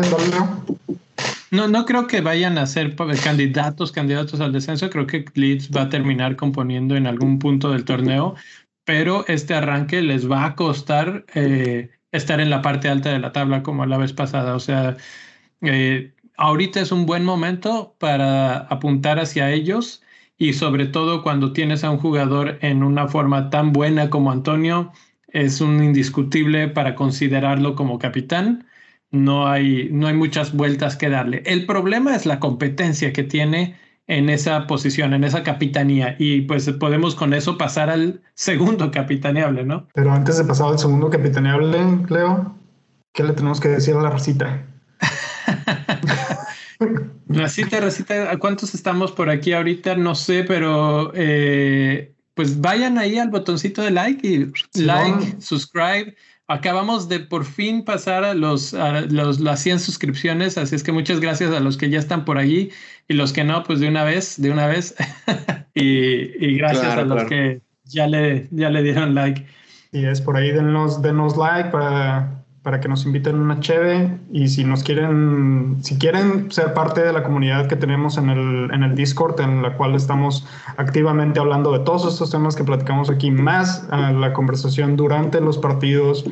No, 1.50 1.66
no 1.66 1.84
creo 1.84 2.06
que 2.06 2.20
vayan 2.20 2.58
a 2.58 2.66
ser 2.66 2.94
candidatos, 3.24 3.90
candidatos 3.90 4.40
al 4.40 4.52
descenso. 4.52 4.88
Creo 4.88 5.06
que 5.06 5.24
Leeds 5.34 5.70
va 5.76 5.82
a 5.82 5.88
terminar 5.88 6.36
componiendo 6.36 6.94
en 6.96 7.08
algún 7.08 7.40
punto 7.40 7.72
del 7.72 7.84
torneo 7.84 8.36
pero 8.90 9.24
este 9.28 9.54
arranque 9.54 10.02
les 10.02 10.28
va 10.28 10.44
a 10.44 10.56
costar 10.56 11.24
eh, 11.36 11.90
estar 12.10 12.40
en 12.40 12.50
la 12.50 12.60
parte 12.60 12.88
alta 12.88 13.12
de 13.12 13.20
la 13.20 13.30
tabla 13.30 13.62
como 13.62 13.86
la 13.86 13.98
vez 13.98 14.12
pasada. 14.12 14.56
O 14.56 14.58
sea, 14.58 14.96
eh, 15.62 16.12
ahorita 16.36 16.80
es 16.80 16.90
un 16.90 17.06
buen 17.06 17.24
momento 17.24 17.94
para 18.00 18.58
apuntar 18.58 19.20
hacia 19.20 19.52
ellos 19.52 20.02
y 20.38 20.54
sobre 20.54 20.86
todo 20.86 21.22
cuando 21.22 21.52
tienes 21.52 21.84
a 21.84 21.90
un 21.92 21.98
jugador 21.98 22.58
en 22.62 22.82
una 22.82 23.06
forma 23.06 23.48
tan 23.48 23.72
buena 23.72 24.10
como 24.10 24.32
Antonio, 24.32 24.90
es 25.28 25.60
un 25.60 25.84
indiscutible 25.84 26.66
para 26.66 26.96
considerarlo 26.96 27.76
como 27.76 28.00
capitán. 28.00 28.66
No 29.12 29.46
hay, 29.46 29.88
no 29.92 30.08
hay 30.08 30.14
muchas 30.14 30.52
vueltas 30.52 30.96
que 30.96 31.10
darle. 31.10 31.44
El 31.46 31.64
problema 31.64 32.16
es 32.16 32.26
la 32.26 32.40
competencia 32.40 33.12
que 33.12 33.22
tiene 33.22 33.76
en 34.10 34.28
esa 34.28 34.66
posición, 34.66 35.14
en 35.14 35.22
esa 35.22 35.44
capitanía. 35.44 36.16
Y 36.18 36.42
pues 36.42 36.68
podemos 36.72 37.14
con 37.14 37.32
eso 37.32 37.56
pasar 37.56 37.90
al 37.90 38.20
segundo 38.34 38.90
capitaneable, 38.90 39.64
¿no? 39.64 39.86
Pero 39.94 40.12
antes 40.12 40.36
de 40.36 40.44
pasar 40.44 40.68
al 40.68 40.80
segundo 40.80 41.08
capitaneable, 41.10 41.78
Leo, 42.08 42.56
¿qué 43.12 43.22
le 43.22 43.34
tenemos 43.34 43.60
que 43.60 43.68
decir 43.68 43.94
a 43.94 44.02
la 44.02 44.10
recita? 44.10 44.66
Racita, 47.28 47.78
Racita, 47.78 48.32
¿a 48.32 48.36
cuántos 48.38 48.74
estamos 48.74 49.12
por 49.12 49.30
aquí 49.30 49.52
ahorita? 49.52 49.94
No 49.94 50.16
sé, 50.16 50.42
pero 50.42 51.12
eh, 51.14 52.12
pues 52.34 52.60
vayan 52.60 52.98
ahí 52.98 53.16
al 53.16 53.30
botoncito 53.30 53.80
de 53.80 53.92
like 53.92 54.26
y 54.26 54.50
like, 54.80 55.40
subscribe 55.40 56.16
acabamos 56.50 57.08
de 57.08 57.20
por 57.20 57.44
fin 57.44 57.84
pasar 57.84 58.24
a 58.24 58.34
los, 58.34 58.74
los, 59.08 59.38
las 59.38 59.60
100 59.60 59.78
suscripciones, 59.78 60.58
así 60.58 60.74
es 60.74 60.82
que 60.82 60.90
muchas 60.90 61.20
gracias 61.20 61.52
a 61.52 61.60
los 61.60 61.76
que 61.76 61.88
ya 61.88 62.00
están 62.00 62.24
por 62.24 62.38
allí 62.38 62.70
y 63.06 63.14
los 63.14 63.32
que 63.32 63.44
no, 63.44 63.62
pues 63.62 63.78
de 63.78 63.88
una 63.88 64.02
vez, 64.02 64.40
de 64.40 64.50
una 64.50 64.66
vez. 64.66 64.96
y, 65.74 66.56
gracias 66.58 66.96
a 66.96 67.02
los 67.02 67.24
que 67.24 67.60
ya 67.84 68.08
le, 68.08 68.48
ya 68.50 68.68
le 68.68 68.82
dieron 68.82 69.14
like. 69.14 69.46
Y 69.92 70.04
es 70.04 70.20
por 70.20 70.36
ahí, 70.36 70.50
denos, 70.50 71.00
denos 71.00 71.36
like 71.36 71.70
para 71.70 72.39
para 72.62 72.80
que 72.80 72.88
nos 72.88 73.06
inviten 73.06 73.36
una 73.36 73.60
cheve 73.60 74.18
y 74.30 74.48
si 74.48 74.64
nos 74.64 74.84
quieren, 74.84 75.78
si 75.80 75.96
quieren 75.96 76.52
ser 76.52 76.74
parte 76.74 77.02
de 77.02 77.12
la 77.12 77.22
comunidad 77.22 77.68
que 77.68 77.76
tenemos 77.76 78.18
en 78.18 78.28
el, 78.28 78.70
en 78.72 78.82
el 78.82 78.94
Discord, 78.94 79.40
en 79.40 79.62
la 79.62 79.76
cual 79.76 79.94
estamos 79.94 80.46
activamente 80.76 81.40
hablando 81.40 81.72
de 81.72 81.78
todos 81.80 82.06
estos 82.12 82.30
temas 82.30 82.56
que 82.56 82.64
platicamos 82.64 83.08
aquí, 83.08 83.30
más 83.30 83.88
la 83.90 84.32
conversación 84.34 84.96
durante 84.96 85.40
los 85.40 85.56
partidos, 85.56 86.24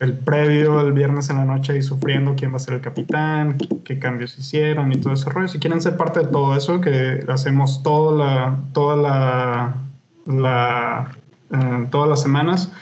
el 0.00 0.14
previo, 0.14 0.80
el 0.80 0.92
viernes 0.92 1.28
en 1.28 1.36
la 1.36 1.44
noche 1.44 1.76
y 1.76 1.82
sufriendo 1.82 2.34
quién 2.34 2.52
va 2.52 2.56
a 2.56 2.60
ser 2.60 2.74
el 2.74 2.80
capitán, 2.80 3.58
qué, 3.84 3.98
cambios 3.98 4.38
hicieron 4.38 4.90
y 4.92 4.96
todo 4.96 5.12
ese 5.12 5.28
rollo. 5.28 5.48
Si 5.48 5.58
quieren 5.58 5.82
ser 5.82 5.98
parte 5.98 6.20
de 6.20 6.26
todo 6.26 6.56
eso, 6.56 6.80
que 6.80 7.24
hacemos 7.28 7.82
toda 7.82 8.16
la, 8.16 8.58
toda 8.72 8.96
la, 8.96 9.74
la 10.26 11.10
eh, 11.50 11.86
todas 11.90 12.08
las 12.08 12.22
semanas, 12.22 12.72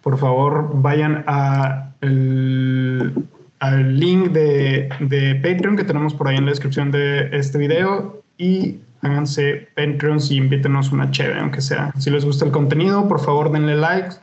por 0.00 0.16
favor 0.16 0.70
vayan 0.74 1.24
a 1.26 1.89
el 2.00 3.12
al 3.60 3.98
link 3.98 4.30
de, 4.30 4.88
de 5.00 5.34
Patreon 5.36 5.76
que 5.76 5.84
tenemos 5.84 6.14
por 6.14 6.28
ahí 6.28 6.36
en 6.36 6.46
la 6.46 6.50
descripción 6.50 6.90
de 6.90 7.28
este 7.32 7.58
video 7.58 8.22
y 8.38 8.80
háganse 9.02 9.68
Patreons 9.76 10.30
y 10.30 10.36
invítenos 10.38 10.92
una 10.92 11.10
chévere, 11.10 11.40
aunque 11.40 11.60
sea. 11.60 11.92
Si 11.98 12.10
les 12.10 12.24
gusta 12.24 12.46
el 12.46 12.52
contenido, 12.52 13.06
por 13.06 13.20
favor 13.20 13.52
denle 13.52 13.76
like, 13.76 14.16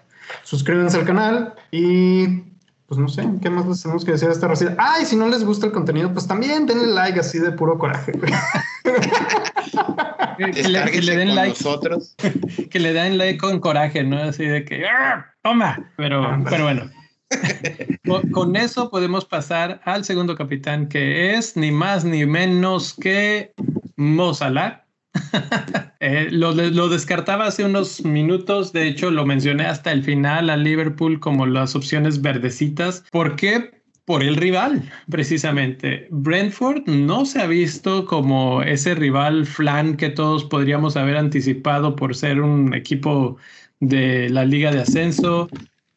suscríbanse 0.44 0.98
al 0.98 1.06
canal 1.06 1.54
y 1.72 2.44
pues 2.88 3.00
no 3.00 3.08
sé, 3.08 3.24
¿qué 3.42 3.50
más 3.50 3.68
les 3.68 3.82
tenemos 3.82 4.06
que 4.06 4.14
decir 4.14 4.30
a 4.30 4.32
esta 4.32 4.48
receta? 4.48 4.76
Ay, 4.80 5.06
si 5.06 5.16
no 5.16 5.28
les 5.28 5.44
gusta 5.44 5.68
el 5.68 5.72
contenido, 5.72 6.12
pues 6.14 6.26
también 6.26 6.66
denle 6.66 6.88
like 6.88 7.20
así 7.20 7.38
de 7.38 7.52
puro 7.52 7.78
coraje. 7.78 8.14
que, 10.38 10.64
le, 10.64 10.86
que, 10.86 11.02
le, 11.02 11.18
den 11.18 11.36
like. 11.36 11.50
Nosotros. 11.64 12.16
que 12.72 12.80
le 12.80 12.94
den 12.94 13.18
like 13.18 13.40
con 13.40 13.60
coraje, 13.60 14.04
¿no? 14.04 14.18
Así 14.18 14.46
de 14.46 14.64
que, 14.64 14.86
¡Ah, 14.88 15.26
toma. 15.44 15.92
Pero, 15.98 16.42
pero 16.50 16.64
bueno. 16.64 16.90
Con, 18.32 18.56
eso 18.56 18.90
podemos 18.90 19.26
pasar 19.26 19.82
al 19.86 20.06
segundo 20.06 20.36
capitán, 20.36 20.88
que 20.88 21.36
es 21.36 21.58
ni 21.58 21.72
más 21.72 22.06
ni 22.06 22.26
menos 22.26 22.94
que 22.94 23.54
Mozala. 23.96 24.86
eh, 26.00 26.28
lo, 26.32 26.54
lo, 26.54 26.90
descartaba 26.90 27.48
hace 27.48 27.66
unos 27.66 28.06
minutos, 28.06 28.72
de 28.72 28.88
hecho 28.88 29.10
lo 29.10 29.26
mencioné 29.26 29.66
hasta 29.66 29.92
el 29.92 30.04
final 30.04 30.50
a 30.50 30.58
Liverpool 30.58 31.20
como 31.20 31.46
las 31.46 31.76
opciones 31.76 32.22
verdecitas. 32.22 33.04
¿Por 33.12 33.36
qué? 33.36 33.72
Por 34.06 34.24
el 34.24 34.38
rival, 34.38 34.90
precisamente. 35.10 36.08
Brentford 36.12 36.84
no 36.86 37.26
se 37.26 37.42
ha 37.42 37.48
visto 37.48 38.06
como 38.06 38.62
ese 38.62 38.96
rival 38.96 39.46
flan 39.46 39.98
que 39.98 40.10
todos 40.10 40.46
podríamos 40.46 40.96
haber 40.96 41.18
anticipado 41.18 41.96
por 41.96 42.16
ser 42.16 42.40
un 42.40 42.74
equipo 42.74 43.38
de 43.82 44.30
la 44.30 44.46
liga 44.46 44.72
de 44.72 44.80
ascenso. 44.80 45.50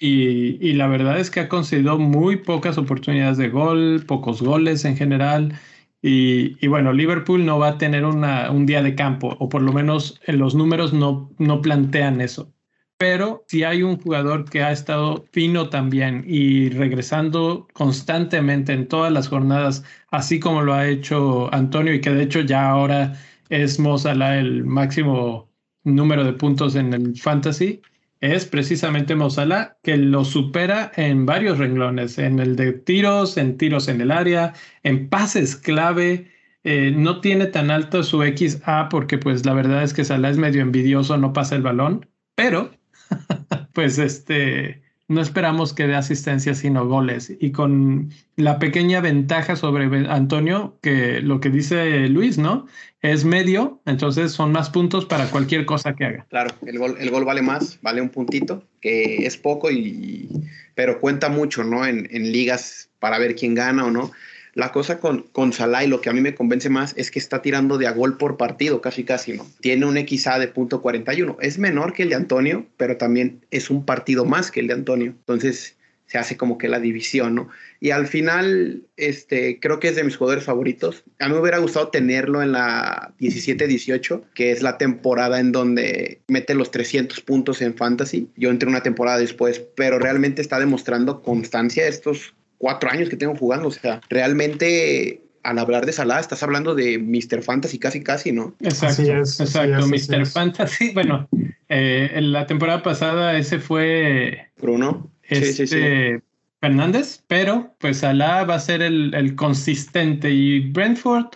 Y, 0.03 0.57
y, 0.67 0.73
la 0.73 0.87
verdad 0.87 1.21
es 1.21 1.31
que 1.31 1.41
ha 1.41 1.49
concedido 1.49 1.99
muy 1.99 2.37
pocas 2.39 2.79
oportunidades 2.79 3.37
de 3.37 3.51
gol, 3.51 4.03
pocos 4.07 4.41
goles 4.43 4.85
en 4.87 4.97
general. 4.97 5.61
Y, 6.03 6.67
bueno, 6.69 6.93
Liverpool 6.93 7.45
no 7.45 7.59
va 7.59 7.69
a 7.69 7.79
tener 7.79 8.05
un 8.05 8.67
día 8.67 8.83
de 8.83 8.95
campo, 8.95 9.37
o 9.39 9.49
por 9.49 9.63
lo 9.63 9.73
menos 9.73 10.21
en 10.27 10.39
los 10.39 10.55
números 10.55 10.93
no, 10.95 11.31
no 11.39 11.61
plantean 11.61 12.21
eso. 12.23 12.53
Pero 12.97 13.45
si 13.49 13.65
hay 13.65 13.83
un 13.83 13.99
jugador 13.99 14.49
que 14.49 14.63
ha 14.63 14.73
estado 14.73 15.25
fino 15.33 15.69
también 15.71 16.25
y 16.27 16.71
regresando 16.71 17.67
constantemente 17.73 18.73
en 18.73 18.89
todas 18.89 19.13
las 19.13 19.29
jornadas, 19.29 19.85
así 20.11 20.41
como 20.41 20.63
lo 20.63 20.75
ha 20.75 20.89
hecho 20.89 21.53
Antonio 21.55 21.95
y 21.95 22.01
que 22.01 22.11
de 22.11 22.25
hecho 22.25 22.41
ya 22.41 22.71
ahora 22.71 23.15
es 23.49 23.79
Mozala 23.81 24.39
el 24.39 24.65
máximo 24.65 25.51
número 25.85 26.25
de 26.25 26.35
puntos 26.35 26.75
en 26.77 26.93
el 26.93 27.17
fantasy, 27.19 27.81
es 28.21 28.47
precisamente 28.47 29.15
Mozala, 29.15 29.79
que 29.83 29.97
lo 29.97 30.25
supera 30.25 30.93
en 30.97 31.25
varios 31.27 31.59
renglones, 31.59 32.19
en 32.19 32.39
el 32.39 32.57
de 32.57 32.73
tiros, 32.73 33.37
en 33.37 33.57
tiros 33.57 33.89
en 33.89 34.01
el 34.01 34.11
área, 34.11 34.53
en 34.83 35.09
pases 35.09 35.57
clave. 35.57 36.31
Eh, 36.63 36.93
no 36.95 37.21
tiene 37.21 37.47
tan 37.47 37.71
alto 37.71 38.03
su 38.03 38.23
XA 38.23 38.91
porque 38.91 39.17
pues 39.17 39.47
la 39.47 39.55
verdad 39.55 39.83
es 39.83 39.95
que 39.95 40.05
Salah 40.05 40.29
es 40.29 40.37
medio 40.37 40.61
envidioso, 40.61 41.17
no 41.17 41.33
pasa 41.33 41.57
el 41.57 41.63
balón, 41.63 42.07
pero 42.35 42.71
pues 43.73 43.99
este 43.99 44.83
no 45.11 45.21
esperamos 45.21 45.75
que 45.75 45.89
dé 45.89 45.97
asistencia 45.97 46.55
sino 46.55 46.87
goles. 46.87 47.33
Y 47.41 47.51
con 47.51 48.11
la 48.37 48.61
pequeña 48.61 49.01
ventaja 49.01 49.57
sobre 49.57 49.85
Antonio, 50.09 50.79
que 50.83 51.21
lo 51.21 51.41
que 51.41 51.51
dice 51.51 52.09
Luis, 52.09 52.39
¿no? 52.39 52.67
Es 53.03 53.25
medio, 53.25 53.81
entonces 53.87 54.31
son 54.31 54.53
más 54.53 54.71
puntos 54.71 55.07
para 55.07 55.27
cualquier 55.27 55.67
cosa 55.67 55.95
que 55.95 56.05
haga. 56.05 56.27
Claro, 56.31 56.55
el 56.65 56.79
gol, 56.79 56.97
el 57.01 57.11
gol 57.11 57.25
vale 57.25 57.43
más, 57.43 57.81
vale 57.83 58.01
un 58.01 58.11
puntito, 58.11 58.63
que 58.81 59.27
es 59.27 59.37
poco, 59.37 59.69
y, 59.69 60.29
pero 60.77 61.01
cuenta 61.01 61.29
mucho, 61.29 61.65
¿no? 61.65 61.85
En, 61.85 62.07
en 62.13 62.31
ligas 62.31 62.89
para 63.01 63.19
ver 63.19 63.35
quién 63.35 63.57
gana 63.57 63.87
o 63.87 63.91
no. 63.91 64.13
La 64.55 64.73
cosa 64.73 64.99
con, 64.99 65.23
con 65.33 65.53
Salah 65.53 65.85
y 65.85 65.89
lo 65.89 66.01
que 66.01 66.11
a 66.11 66.13
mí 66.13 66.21
me 66.21 66.35
convence 66.35 66.69
más 66.69 66.95
es 66.97 67.11
que 67.11 67.19
está 67.19 67.43
tirando 67.43 67.79
de 67.79 67.87
a 67.87 67.93
gol 67.93 68.17
por 68.17 68.37
partido, 68.37 68.81
casi 68.81 69.05
casi, 69.05 69.35
¿no? 69.35 69.47
Tiene 69.61 69.87
un 69.87 69.97
XA 69.97 70.39
de 70.39 70.49
punto 70.49 70.83
41. 70.83 71.37
Es 71.41 71.59
menor 71.59 71.93
que 71.93 72.03
el 72.03 72.11
de 72.11 72.17
Antonio, 72.17 72.67
pero 72.77 72.97
también 72.97 73.45
es 73.51 73.71
un 73.71 73.85
partido 73.85 74.25
más 74.25 74.51
que 74.51 74.61
el 74.61 74.67
de 74.67 74.75
Antonio. 74.75 75.15
Entonces 75.19 75.77
se 76.11 76.19
hace 76.19 76.37
como 76.37 76.59
que 76.59 76.67
la 76.67 76.81
división, 76.81 77.37
¿no? 77.37 77.49
Y 77.79 77.93
al 77.93 78.09
final, 78.09 78.83
este, 78.97 79.61
creo 79.61 79.79
que 79.79 79.87
es 79.87 79.95
de 79.95 80.03
mis 80.03 80.17
jugadores 80.17 80.43
favoritos. 80.43 81.05
A 81.21 81.29
mí 81.29 81.35
me 81.35 81.41
hubiera 81.41 81.59
gustado 81.59 81.89
tenerlo 81.89 82.43
en 82.43 82.51
la 82.51 83.15
17-18, 83.21 84.25
que 84.35 84.51
es 84.51 84.61
la 84.61 84.77
temporada 84.77 85.39
en 85.39 85.53
donde 85.53 86.21
mete 86.27 86.57
los 86.57 86.73
300 86.73 87.21
puntos 87.21 87.63
en 87.63 87.77
fantasy. 87.77 88.29
Yo 88.37 88.51
entré 88.51 88.69
una 88.69 88.83
temporada 88.83 89.19
después, 89.19 89.61
pero 89.77 90.01
realmente 90.01 90.43
está 90.43 90.59
demostrando 90.59 91.23
constancia 91.23 91.87
estos 91.87 92.35
cuatro 92.61 92.91
años 92.91 93.09
que 93.09 93.17
tengo 93.17 93.35
jugando. 93.35 93.69
O 93.69 93.73
sea, 93.73 94.01
realmente 94.11 95.23
al 95.43 95.59
hablar 95.59 95.87
de 95.87 95.93
Salah, 95.93 96.21
estás 96.21 96.43
hablando 96.43 96.75
de 96.75 96.99
Mr. 96.99 97.43
Fantasy 97.43 97.79
casi, 97.79 98.03
casi, 98.03 98.31
¿no? 98.31 98.55
Exacto, 98.61 99.03
exacto. 99.03 99.87
Mr. 99.87 100.27
Fantasy, 100.27 100.93
bueno, 100.93 101.27
eh, 101.71 102.11
en 102.15 102.33
la 102.33 102.47
temporada 102.47 102.83
pasada 102.83 103.39
ese 103.39 103.59
fue... 103.59 104.51
Bruno. 104.61 105.11
Este, 105.23 105.67
sí, 105.67 105.67
sí, 105.67 106.23
Fernández, 106.61 107.25
pero 107.27 107.75
pues 107.79 107.99
Salah 107.99 108.45
va 108.45 108.57
a 108.57 108.61
ser 108.61 108.83
el, 108.83 109.15
el, 109.15 109.35
consistente 109.35 110.31
y 110.31 110.61
Brentford 110.61 111.29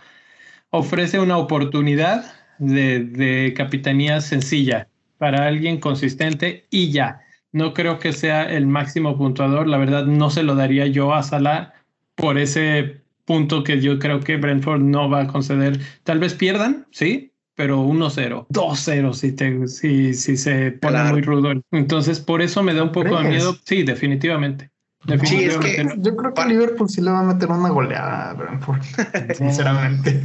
ofrece 0.69 1.19
una 1.19 1.38
oportunidad 1.38 2.35
de, 2.59 3.00
de 3.00 3.54
capitanía 3.57 4.21
sencilla 4.21 4.88
para 5.16 5.47
alguien 5.47 5.81
consistente 5.81 6.66
y 6.69 6.90
ya 6.90 7.24
no 7.54 7.73
creo 7.73 8.00
que 8.00 8.12
sea 8.12 8.50
el 8.50 8.66
máximo 8.66 9.16
puntuador. 9.16 9.68
La 9.68 9.78
verdad, 9.78 10.06
no 10.06 10.28
se 10.28 10.42
lo 10.42 10.56
daría 10.56 10.88
yo 10.88 11.14
a 11.14 11.23
Salah 11.23 11.73
por 12.16 12.37
ese 12.37 13.00
punto 13.25 13.62
que 13.62 13.80
yo 13.80 14.00
creo 14.00 14.18
que 14.18 14.37
Brentford 14.37 14.80
no 14.80 15.08
va 15.08 15.23
a 15.23 15.26
conceder. 15.28 15.78
Tal 16.02 16.18
vez 16.18 16.34
pierdan, 16.34 16.87
sí, 16.90 17.32
pero 17.54 17.80
1-0, 17.87 18.49
2-0 18.49 19.12
si, 19.14 19.32
te, 19.37 19.68
si, 19.68 20.14
si 20.14 20.37
se 20.37 20.73
pone 20.73 21.04
muy 21.04 21.23
rudo. 21.23 21.52
Entonces, 21.70 22.18
por 22.18 22.42
eso 22.42 22.64
me 22.64 22.75
da 22.75 22.82
un 22.82 22.90
poco 22.90 23.16
de 23.16 23.28
miedo. 23.28 23.56
Sí, 23.64 23.84
definitivamente. 23.84 24.70
Definitivamente 25.06 25.94
Yo 25.99 26.16
creo 26.16 26.34
que 26.34 26.44
Liverpool 26.46 26.88
sí 26.88 27.00
le 27.00 27.11
va 27.11 27.20
a 27.20 27.23
meter 27.25 27.50
una 27.50 27.68
goleada 27.68 28.30
a 28.30 28.34
Brentford, 28.34 28.82
sinceramente. 29.37 30.23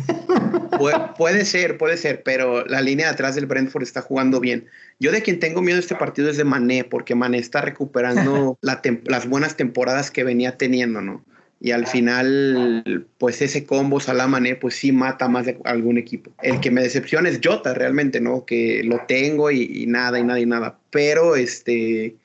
puede 1.17 1.45
ser, 1.45 1.77
puede 1.77 1.97
ser, 1.97 2.23
pero 2.23 2.65
la 2.65 2.81
línea 2.81 3.07
de 3.07 3.13
atrás 3.13 3.35
del 3.35 3.45
Brentford 3.45 3.83
está 3.83 4.01
jugando 4.01 4.39
bien. 4.39 4.67
Yo 4.99 5.11
de 5.11 5.21
quien 5.21 5.39
tengo 5.39 5.61
miedo 5.61 5.75
de 5.75 5.81
este 5.81 5.95
partido 5.95 6.29
es 6.29 6.37
de 6.37 6.43
Mané, 6.43 6.83
porque 6.83 7.15
Mané 7.15 7.37
está 7.37 7.61
recuperando 7.61 8.57
las 9.05 9.29
buenas 9.29 9.55
temporadas 9.55 10.11
que 10.11 10.23
venía 10.23 10.57
teniendo, 10.57 11.01
¿no? 11.01 11.23
Y 11.61 11.71
al 11.71 11.87
final, 11.87 13.07
pues 13.17 13.41
ese 13.41 13.65
combo 13.65 13.99
Salah-Mané, 13.99 14.55
pues 14.55 14.75
sí 14.75 14.93
mata 14.93 15.27
más 15.27 15.45
de 15.45 15.59
algún 15.65 15.97
equipo. 15.97 16.31
El 16.41 16.61
que 16.61 16.71
me 16.71 16.81
decepciona 16.81 17.27
es 17.27 17.41
Jota, 17.43 17.73
realmente, 17.73 18.21
¿no? 18.21 18.45
Que 18.45 18.81
lo 18.85 19.01
tengo 19.07 19.51
y, 19.51 19.85
nada, 19.85 20.19
y 20.19 20.23
nada, 20.23 20.39
y 20.39 20.45
nada. 20.45 20.78
Pero 20.89 21.35
este, 21.35 22.15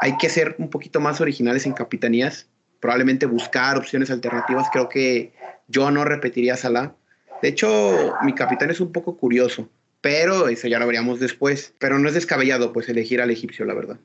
hay 0.00 0.16
que 0.18 0.28
ser 0.28 0.56
un 0.58 0.70
poquito 0.70 1.00
más 1.00 1.20
originales 1.20 1.66
en 1.66 1.72
capitanías. 1.72 2.46
Probablemente 2.80 3.26
buscar 3.26 3.76
opciones 3.76 4.10
alternativas. 4.10 4.68
Creo 4.72 4.88
que 4.88 5.32
yo 5.68 5.90
no 5.90 6.04
repetiría 6.04 6.56
Salah. 6.56 6.94
De 7.42 7.48
hecho, 7.48 8.14
mi 8.22 8.34
capitán 8.34 8.70
es 8.70 8.80
un 8.80 8.92
poco 8.92 9.16
curioso 9.16 9.68
pero 10.00 10.48
eso 10.48 10.68
ya 10.68 10.78
lo 10.78 10.86
veríamos 10.86 11.20
después. 11.20 11.74
Pero 11.78 11.98
no 11.98 12.08
es 12.08 12.14
descabellado, 12.14 12.72
pues, 12.72 12.88
elegir 12.88 13.20
al 13.20 13.30
egipcio, 13.30 13.64
la 13.64 13.74
verdad. 13.74 13.96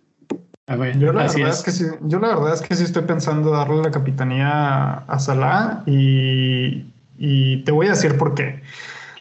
yo, 0.67 1.13
la 1.13 1.23
verdad 1.23 1.49
es. 1.49 1.61
que 1.61 1.71
sí, 1.71 1.85
yo 2.01 2.19
la 2.19 2.29
verdad 2.29 2.53
es 2.53 2.61
que 2.61 2.75
sí 2.75 2.83
estoy 2.83 3.03
pensando 3.03 3.51
darle 3.51 3.81
la 3.81 3.91
capitanía 3.91 5.03
a 5.07 5.19
Salah 5.19 5.83
y, 5.85 6.85
y 7.17 7.63
te 7.63 7.71
voy 7.71 7.87
a 7.87 7.91
decir 7.91 8.17
por 8.17 8.33
qué. 8.33 8.61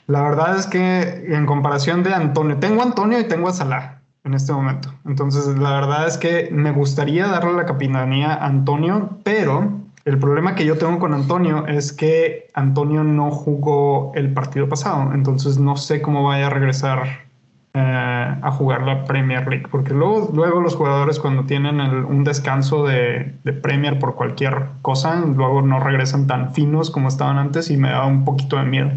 La 0.07 0.23
verdad 0.23 0.59
es 0.59 0.67
que 0.67 1.27
en 1.29 1.47
comparación 1.47 2.03
de 2.03 2.13
Antonio, 2.13 2.59
tengo 2.59 2.83
a 2.83 2.87
Antonio 2.87 3.21
y 3.21 3.25
tengo 3.25 3.49
a 3.49 3.53
Salah 3.53 4.02
en 4.25 4.35
este 4.35 4.53
momento. 4.53 4.93
Entonces, 5.05 5.47
la 5.59 5.73
verdad 5.73 6.07
es 6.07 6.17
que 6.17 6.49
me 6.53 6.73
gustaría 6.73 7.27
darle 7.27 7.55
la 7.55 7.67
capitanía 7.67 8.35
a 8.35 8.47
Antonio, 8.47 9.19
pero 9.25 9.83
el 10.05 10.19
problema 10.19 10.55
que 10.55 10.65
yo 10.65 10.79
tengo 10.79 10.99
con 10.99 11.15
Antonio 11.15 11.67
es 11.67 11.93
que 11.93 12.49
Antonio 12.55 13.05
no 13.05 13.31
jugó 13.31 14.13
el 14.15 14.33
partido 14.33 14.69
pasado, 14.69 15.13
entonces 15.13 15.59
no 15.59 15.77
sé 15.77 16.03
cómo 16.03 16.25
vaya 16.25 16.49
a 16.49 16.51
regresar 16.51 17.32
a 17.75 18.51
jugar 18.53 18.83
la 18.83 19.05
Premier 19.05 19.49
League, 19.49 19.67
porque 19.71 19.95
luego, 19.95 20.31
luego 20.35 20.61
los 20.61 20.77
jugadores 20.77 21.19
cuando 21.19 21.45
tienen 21.45 21.81
un 21.81 22.23
descanso 22.23 22.85
de, 22.85 23.35
Premier 23.63 23.99
por 23.99 24.15
cualquier 24.15 24.67
cosa, 24.83 25.17
luego 25.21 25.63
no 25.63 25.81
regresan 25.81 26.27
tan 26.27 26.53
finos 26.53 26.91
como 26.91 27.09
estaban 27.09 27.39
antes 27.39 27.71
y 27.71 27.77
me 27.77 27.91
da 27.91 28.05
un 28.05 28.25
poquito 28.25 28.57
de 28.57 28.65
miedo. 28.65 28.91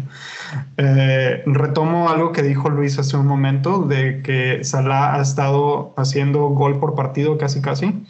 Eh, 0.76 1.42
retomo 1.46 2.10
algo 2.10 2.32
que 2.32 2.42
dijo 2.42 2.68
Luis 2.68 2.98
hace 2.98 3.16
un 3.16 3.26
momento, 3.26 3.82
de 3.82 4.22
que 4.22 4.62
Salah 4.64 5.14
ha 5.14 5.22
estado 5.22 5.94
haciendo 5.96 6.48
gol 6.48 6.78
por 6.78 6.94
partido 6.94 7.38
casi 7.38 7.62
casi. 7.62 8.04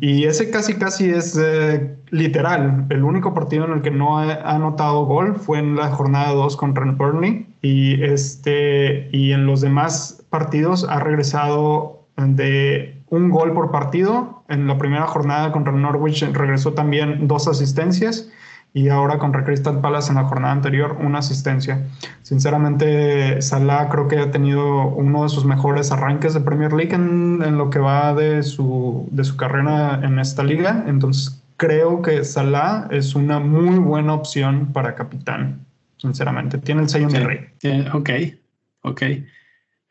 Y 0.00 0.24
ese 0.24 0.50
casi 0.50 0.74
casi 0.74 1.10
es 1.10 1.38
eh, 1.40 1.96
literal. 2.10 2.86
El 2.90 3.04
único 3.04 3.34
partido 3.34 3.64
en 3.64 3.72
el 3.72 3.82
que 3.82 3.90
no 3.90 4.18
ha 4.18 4.34
anotado 4.54 5.04
gol 5.04 5.34
fue 5.36 5.58
en 5.58 5.76
la 5.76 5.88
jornada 5.90 6.32
2 6.32 6.56
contra 6.56 6.84
el 6.84 6.92
Burnley. 6.92 7.46
Y, 7.62 8.02
este, 8.02 9.08
y 9.12 9.32
en 9.32 9.46
los 9.46 9.60
demás 9.60 10.22
partidos 10.30 10.86
ha 10.88 11.00
regresado 11.00 12.06
de 12.16 13.02
un 13.08 13.30
gol 13.30 13.52
por 13.52 13.70
partido. 13.70 14.44
En 14.48 14.66
la 14.66 14.78
primera 14.78 15.06
jornada 15.06 15.52
contra 15.52 15.72
el 15.72 15.82
Norwich 15.82 16.22
regresó 16.32 16.72
también 16.72 17.26
dos 17.28 17.48
asistencias 17.48 18.30
y 18.72 18.88
ahora 18.88 19.18
contra 19.18 19.44
Crystal 19.44 19.80
Palace 19.80 20.10
en 20.10 20.16
la 20.16 20.24
jornada 20.24 20.52
anterior 20.52 20.96
una 21.00 21.18
asistencia. 21.18 21.86
Sinceramente, 22.22 23.42
Salah 23.42 23.88
creo 23.88 24.06
que 24.06 24.18
ha 24.18 24.30
tenido 24.30 24.86
uno 24.86 25.24
de 25.24 25.28
sus 25.28 25.44
mejores 25.44 25.90
arranques 25.90 26.34
de 26.34 26.40
Premier 26.40 26.72
League 26.72 26.94
en, 26.94 27.42
en, 27.44 27.58
lo 27.58 27.70
que 27.70 27.80
va 27.80 28.14
de 28.14 28.42
su, 28.42 29.08
de 29.10 29.24
su 29.24 29.36
carrera 29.36 30.00
en 30.04 30.18
esta 30.20 30.44
liga. 30.44 30.84
Entonces, 30.86 31.42
creo 31.56 32.00
que 32.00 32.24
Salah 32.24 32.86
es 32.90 33.14
una 33.14 33.40
muy 33.40 33.78
buena 33.78 34.14
opción 34.14 34.72
para 34.72 34.94
capitán, 34.94 35.66
sinceramente. 35.96 36.58
Tiene 36.58 36.82
el 36.82 36.88
sello 36.88 37.08
mi 37.08 37.18
rey. 37.18 37.48
ok, 37.92 38.10
ok. 38.82 39.02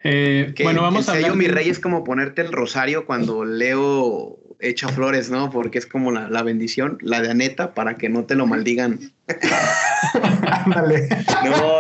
Eh, 0.02 0.54
bueno, 0.64 0.84
vamos 0.84 1.10
a 1.10 1.14
sello 1.14 1.36
mi 1.36 1.48
rey 1.48 1.68
es 1.68 1.80
como 1.80 2.06
ponerte 2.06 2.42
el 2.42 2.54
rosario 2.54 3.06
cuando 3.06 3.44
Leo 3.44 4.40
echa 4.60 4.90
flores, 4.90 5.30
¿no? 5.30 5.50
Porque 5.50 5.78
es 5.80 5.86
como 5.86 6.12
la, 6.12 6.44
bendición, 6.44 6.98
la 7.02 7.22
de 7.22 7.32
Aneta, 7.32 7.74
para 7.74 7.96
que 7.96 8.10
no 8.10 8.26
te 8.26 8.36
lo 8.36 8.46
maldigan. 8.46 9.00
Ándale. 10.66 11.10
no, 11.46 11.80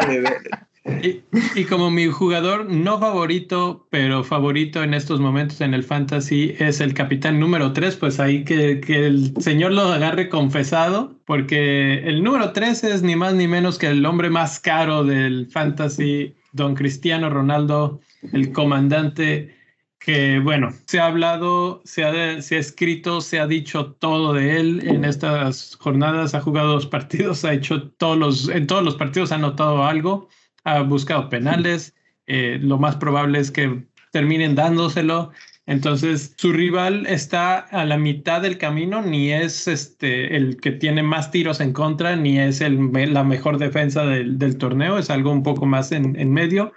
y, 1.03 1.21
y, 1.55 1.65
como 1.65 1.91
mi 1.91 2.07
jugador 2.07 2.65
no 2.65 2.99
favorito, 2.99 3.85
pero 3.89 4.23
favorito 4.23 4.81
en 4.81 4.93
estos 4.93 5.19
momentos 5.19 5.61
en 5.61 5.73
el 5.73 5.83
fantasy 5.83 6.55
es 6.57 6.81
el 6.81 6.93
capitán 6.93 7.39
número 7.39 7.73
3, 7.73 7.95
pues 7.97 8.19
ahí 8.19 8.43
que, 8.43 8.79
que, 8.79 9.05
el 9.05 9.33
señor 9.39 9.73
lo 9.73 9.83
agarre 9.83 10.29
confesado, 10.29 11.15
porque 11.25 11.99
el 12.05 12.23
número 12.23 12.53
3 12.53 12.83
es 12.85 13.03
ni 13.03 13.15
más 13.15 13.33
ni 13.35 13.47
menos 13.47 13.77
que 13.77 13.87
el 13.87 14.05
hombre 14.05 14.29
más 14.29 14.59
caro 14.59 15.03
del 15.03 15.47
fantasy, 15.51 16.33
don 16.53 16.75
Cristiano 16.75 17.29
Ronaldo, 17.29 17.99
el 18.33 18.51
comandante 18.51 19.58
que 19.99 20.39
bueno, 20.39 20.73
se 20.87 20.99
ha 20.99 21.07
hablado, 21.07 21.81
se 21.83 22.05
ha, 22.05 22.41
se 22.41 22.55
ha, 22.55 22.59
escrito, 22.59 23.21
se 23.21 23.39
ha 23.39 23.47
dicho 23.47 23.93
todo 23.93 24.33
de 24.33 24.59
él 24.59 24.81
en 24.87 25.03
estas 25.03 25.75
jornadas, 25.75 26.33
ha 26.33 26.41
jugado 26.41 26.73
dos 26.73 26.87
partidos, 26.87 27.43
ha 27.45 27.53
hecho 27.53 27.89
todos 27.91 28.17
los, 28.17 28.49
en 28.49 28.65
todos 28.65 28.83
los 28.83 28.95
partidos 28.95 29.31
ha 29.31 29.35
anotado 29.35 29.83
algo, 29.83 30.29
ha 30.63 30.81
buscado 30.81 31.29
penales, 31.29 31.95
eh, 32.27 32.59
lo 32.61 32.77
más 32.77 32.95
probable 32.95 33.39
es 33.39 33.51
que 33.51 33.85
terminen 34.11 34.55
dándoselo. 34.55 35.31
Entonces, 35.65 36.33
su 36.37 36.51
rival 36.51 37.05
está 37.05 37.59
a 37.59 37.85
la 37.85 37.97
mitad 37.97 38.41
del 38.41 38.57
camino, 38.57 39.03
ni 39.03 39.31
es 39.31 39.67
este, 39.67 40.35
el 40.35 40.57
que 40.59 40.71
tiene 40.71 41.03
más 41.03 41.29
tiros 41.29 41.59
en 41.59 41.73
contra, 41.73 42.15
ni 42.15 42.39
es 42.39 42.61
el, 42.61 42.91
la 43.13 43.23
mejor 43.23 43.59
defensa 43.59 44.05
del, 44.05 44.39
del 44.39 44.57
torneo, 44.57 44.97
es 44.97 45.09
algo 45.11 45.31
un 45.31 45.43
poco 45.43 45.67
más 45.67 45.91
en, 45.91 46.19
en 46.19 46.31
medio, 46.31 46.73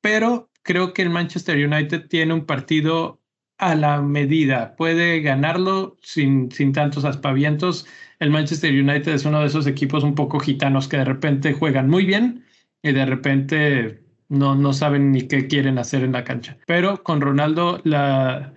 pero 0.00 0.49
creo 0.62 0.92
que 0.92 1.02
el 1.02 1.10
Manchester 1.10 1.56
United 1.56 2.08
tiene 2.08 2.34
un 2.34 2.46
partido 2.46 3.20
a 3.58 3.74
la 3.74 4.00
medida, 4.00 4.74
puede 4.76 5.20
ganarlo 5.20 5.98
sin, 6.02 6.50
sin 6.50 6.72
tantos 6.72 7.04
aspavientos. 7.04 7.86
El 8.18 8.30
Manchester 8.30 8.72
United 8.72 9.12
es 9.12 9.24
uno 9.24 9.40
de 9.40 9.46
esos 9.46 9.66
equipos 9.66 10.02
un 10.02 10.14
poco 10.14 10.40
gitanos 10.40 10.88
que 10.88 10.96
de 10.96 11.04
repente 11.04 11.52
juegan 11.52 11.88
muy 11.90 12.06
bien 12.06 12.46
y 12.82 12.92
de 12.92 13.04
repente 13.04 14.02
no, 14.28 14.54
no 14.54 14.72
saben 14.72 15.12
ni 15.12 15.28
qué 15.28 15.46
quieren 15.46 15.78
hacer 15.78 16.04
en 16.04 16.12
la 16.12 16.24
cancha. 16.24 16.56
Pero 16.66 17.02
con 17.02 17.20
Ronaldo 17.20 17.82
la, 17.84 18.54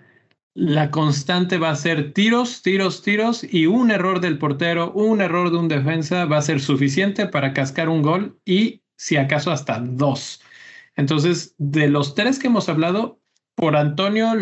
la 0.53 0.91
constante 0.91 1.57
va 1.57 1.71
a 1.71 1.75
ser 1.75 2.13
tiros, 2.13 2.61
tiros, 2.61 3.01
tiros 3.01 3.43
y 3.43 3.65
un 3.65 3.91
error 3.91 4.21
del 4.21 4.37
portero, 4.37 4.93
un 4.93 5.19
error 5.19 5.51
de 5.51 5.57
un 5.57 5.67
defensa 5.67 6.25
va 6.25 6.37
a 6.37 6.41
ser 6.43 6.61
suficiente 6.61 7.27
para 7.27 7.53
cascar 7.53 7.89
un 7.89 8.03
gol 8.03 8.39
y 8.45 8.83
si 8.95 9.17
acaso 9.17 9.51
hasta 9.51 9.79
dos. 9.79 10.41
Entonces, 10.95 11.55
de 11.57 11.87
los 11.87 12.15
tres 12.15 12.39
que 12.39 12.47
hemos 12.47 12.69
hablado, 12.69 13.19
por 13.55 13.75
Antonio, 13.75 14.33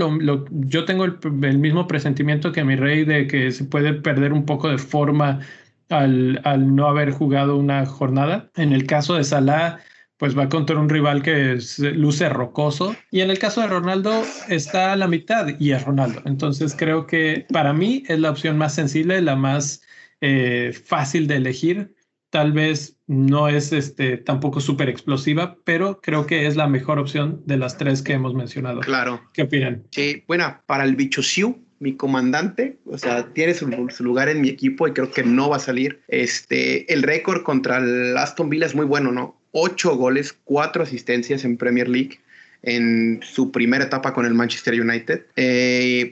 yo 0.50 0.86
tengo 0.86 1.05
el, 1.05 1.58
mismo 1.60 1.88
presentimiento 1.88 2.51
que 2.51 2.63
mi 2.63 2.75
rey 2.75 3.03
de 3.03 3.27
que 3.27 3.51
se 3.51 3.65
puede 3.65 3.93
perder 3.93 4.31
un 4.31 4.46
poco 4.46 4.70
de 4.70 4.77
forma 4.77 5.41
al, 5.89 6.41
no 6.75 6.88
haber 6.88 7.12
jugado 7.12 7.58
una 7.58 7.86
jornada. 7.86 8.50
En 8.55 8.72
el 8.72 8.86
caso 8.86 9.15
de 9.15 9.25
Salah, 9.25 9.79
pues 10.17 10.38
va 10.38 10.48
contra 10.48 10.79
un 10.79 10.88
rival 10.88 11.24
que 11.24 11.60
luce 11.93 12.29
rocoso. 12.29 12.96
Y 13.12 13.20
en 13.20 13.31
el 13.31 13.40
caso 13.40 13.61
de 13.61 13.68
Ronaldo, 13.68 14.24
está 14.48 14.94
a 14.94 14.96
la 14.96 15.07
mitad 15.07 15.48
y 15.59 15.72
es 15.72 15.83
Ronaldo. 15.83 16.22
Entonces, 16.25 16.74
creo 16.77 17.05
que 17.05 17.46
para 17.51 17.74
mí 17.74 18.03
es 18.07 18.20
la 18.20 18.29
opción 18.29 18.57
más 18.57 18.74
sensible, 18.74 19.22
la 19.22 19.35
más 19.35 19.81
eh, 20.22 20.72
fácil 20.85 21.27
de 21.27 21.35
elegir 21.35 21.96
tal 22.31 22.53
vez 22.53 22.98
no 23.05 23.48
es 23.48 23.72
este, 23.74 24.17
tampoco 24.17 24.59
súper 24.61 24.89
explosiva, 24.89 25.57
pero 25.63 26.00
creo 26.01 26.25
que 26.25 26.48
es 26.48 26.55
la 26.55 26.67
mejor 26.67 26.98
opción 26.98 27.44
de 27.46 27.57
las 27.57 27.77
tres 27.77 28.01
que 28.01 28.13
hemos 28.13 28.33
mencionado. 28.33 28.79
Claro. 28.79 29.22
¿Qué 29.33 29.44
opinan? 29.44 29.83
Sí, 29.91 30.24
bueno, 30.27 30.59
para 30.65 30.85
el 30.85 30.96
bicho 30.96 31.22
Siu, 31.22 31.63
mi 31.79 31.96
comandante, 31.96 32.79
o 32.85 32.98
sea, 32.98 33.33
tiene 33.33 33.53
su, 33.53 33.67
lugar 34.00 34.29
en 34.29 34.41
mi 34.41 34.50
equipo 34.50 34.87
y 34.87 34.94
creo 34.94 35.11
que 35.11 35.24
no 35.24 35.50
va 35.50 35.57
a 35.57 35.59
salir. 35.59 36.00
Este, 36.07 36.91
el 36.91 37.03
récord 37.03 37.44
contra 37.44 37.77
el 37.77 38.17
Aston 38.17 38.50
Villa 38.50 38.65
es 38.65 38.75
muy 38.75 38.85
bueno, 38.85 39.11
¿no? 39.11 39.39
Ocho 39.51 39.96
goles, 39.98 40.37
cuatro 40.46 40.83
asistencias 40.83 41.44
en 41.44 41.57
Premier 41.57 41.89
League 41.89 42.20
en 42.63 43.20
su 43.24 43.51
primera 43.51 43.85
etapa 43.85 44.13
con 44.13 44.25
el 44.25 44.33
Manchester 44.33 44.79
United. 44.79 45.25
Eh, 45.35 46.11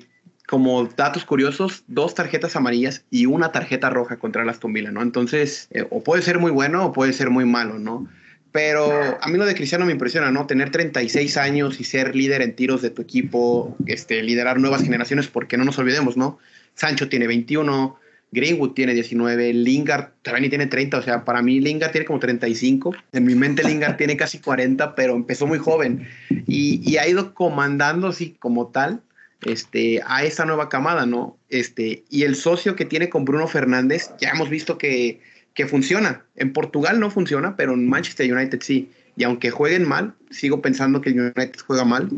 como 0.49 0.85
datos 0.85 1.25
curiosos, 1.25 1.83
dos 1.85 2.15
tarjetas 2.15 2.55
amarillas 2.55 3.05
y 3.11 3.27
una 3.27 3.51
tarjeta 3.51 3.91
roja 3.91 4.17
contra 4.17 4.41
el 4.41 4.49
Aston 4.49 4.73
Villa, 4.73 4.91
¿no? 4.91 5.03
Entonces, 5.03 5.67
eh, 5.69 5.85
o 5.91 6.03
puede 6.03 6.23
ser 6.23 6.39
muy 6.39 6.49
bueno 6.49 6.87
o 6.87 6.91
puede 6.91 7.13
ser 7.13 7.29
muy 7.29 7.45
malo, 7.45 7.77
¿no? 7.77 8.07
Pero 8.51 9.19
a 9.21 9.27
mí 9.27 9.37
lo 9.37 9.45
de 9.45 9.53
Cristiano 9.53 9.85
me 9.85 9.91
impresiona, 9.91 10.31
¿no? 10.31 10.47
Tener 10.47 10.71
36 10.71 11.37
años 11.37 11.79
y 11.79 11.83
ser 11.83 12.15
líder 12.15 12.41
en 12.41 12.55
tiros 12.55 12.81
de 12.81 12.89
tu 12.89 13.03
equipo, 13.03 13.77
este, 13.85 14.23
liderar 14.23 14.59
nuevas 14.59 14.81
generaciones, 14.81 15.27
porque 15.27 15.55
no 15.55 15.65
nos 15.65 15.77
olvidemos, 15.77 16.17
¿no? 16.17 16.39
Sancho 16.73 17.09
tiene 17.09 17.27
21, 17.27 17.99
Greenwood 18.31 18.71
tiene 18.71 18.95
19, 18.95 19.53
Lingard 19.53 20.13
también 20.23 20.49
tiene 20.49 20.65
30, 20.65 20.97
o 20.97 21.01
sea, 21.03 21.25
para 21.25 21.43
mí 21.43 21.59
Lingard 21.59 21.91
tiene 21.91 22.05
como 22.07 22.17
35, 22.17 22.95
en 23.11 23.23
mi 23.23 23.35
mente 23.35 23.63
Lingard 23.63 23.97
tiene 23.97 24.17
casi 24.17 24.39
40, 24.39 24.95
pero 24.95 25.15
empezó 25.15 25.45
muy 25.45 25.59
joven 25.59 26.07
y, 26.47 26.81
y 26.83 26.97
ha 26.97 27.07
ido 27.07 27.35
comandando 27.35 28.07
así 28.07 28.35
como 28.39 28.69
tal 28.69 29.03
este, 29.45 30.01
a 30.05 30.23
esta 30.23 30.45
nueva 30.45 30.69
camada, 30.69 31.05
¿no? 31.05 31.37
Este, 31.49 32.03
y 32.09 32.23
el 32.23 32.35
socio 32.35 32.75
que 32.75 32.85
tiene 32.85 33.09
con 33.09 33.25
Bruno 33.25 33.47
Fernández, 33.47 34.11
ya 34.19 34.29
hemos 34.29 34.49
visto 34.49 34.77
que, 34.77 35.21
que 35.53 35.67
funciona. 35.67 36.25
En 36.35 36.53
Portugal 36.53 36.99
no 36.99 37.11
funciona, 37.11 37.55
pero 37.55 37.73
en 37.73 37.87
Manchester 37.87 38.31
United 38.33 38.59
sí. 38.61 38.91
Y 39.15 39.23
aunque 39.23 39.51
jueguen 39.51 39.87
mal, 39.87 40.13
sigo 40.29 40.61
pensando 40.61 41.01
que 41.01 41.09
el 41.09 41.19
United 41.19 41.59
juega 41.65 41.85
mal. 41.85 42.09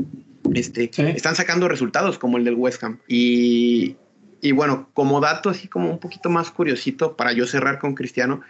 Este, 0.53 0.89
Están 1.15 1.35
sacando 1.35 1.67
resultados 1.67 2.17
como 2.17 2.37
el 2.37 2.43
del 2.43 2.55
West 2.55 2.83
Ham. 2.83 2.99
Y, 3.07 3.95
y 4.41 4.51
bueno, 4.51 4.89
como 4.93 5.19
dato 5.19 5.49
así 5.49 5.67
como 5.67 5.89
un 5.89 5.99
poquito 5.99 6.29
más 6.29 6.51
curiosito 6.51 7.15
para 7.15 7.31
yo 7.33 7.47
cerrar 7.47 7.79
con 7.79 7.95
Cristiano, 7.95 8.41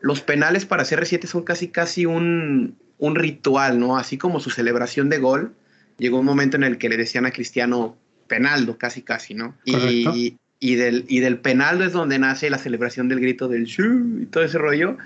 los 0.00 0.20
penales 0.20 0.66
para 0.66 0.84
CR7 0.84 1.26
son 1.26 1.44
casi 1.44 1.68
casi 1.68 2.04
un, 2.04 2.76
un 2.98 3.14
ritual, 3.14 3.78
¿no? 3.78 3.96
Así 3.96 4.18
como 4.18 4.40
su 4.40 4.50
celebración 4.50 5.08
de 5.08 5.18
gol. 5.18 5.54
Llegó 5.96 6.18
un 6.18 6.26
momento 6.26 6.56
en 6.56 6.64
el 6.64 6.78
que 6.78 6.88
le 6.88 6.96
decían 6.96 7.24
a 7.24 7.30
Cristiano, 7.30 7.96
penaldo, 8.26 8.78
casi 8.78 9.02
casi, 9.02 9.34
¿no? 9.34 9.56
Y, 9.64 10.36
y, 10.60 10.74
del, 10.76 11.04
y 11.08 11.20
del 11.20 11.38
penaldo 11.38 11.84
es 11.84 11.92
donde 11.92 12.18
nace 12.18 12.50
la 12.50 12.58
celebración 12.58 13.08
del 13.08 13.20
grito 13.20 13.48
del 13.48 13.64
shu 13.64 14.22
y 14.22 14.26
todo 14.26 14.44
ese 14.44 14.58
rollo. 14.58 14.96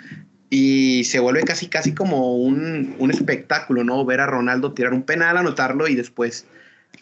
Y 0.50 1.04
se 1.04 1.18
vuelve 1.18 1.42
casi 1.42 1.68
casi 1.68 1.92
como 1.94 2.36
un, 2.36 2.94
un 2.98 3.10
espectáculo, 3.10 3.84
¿no? 3.84 4.04
Ver 4.04 4.20
a 4.20 4.26
Ronaldo 4.26 4.72
tirar 4.72 4.94
un 4.94 5.02
penal, 5.02 5.36
anotarlo 5.36 5.88
y 5.88 5.94
después 5.94 6.46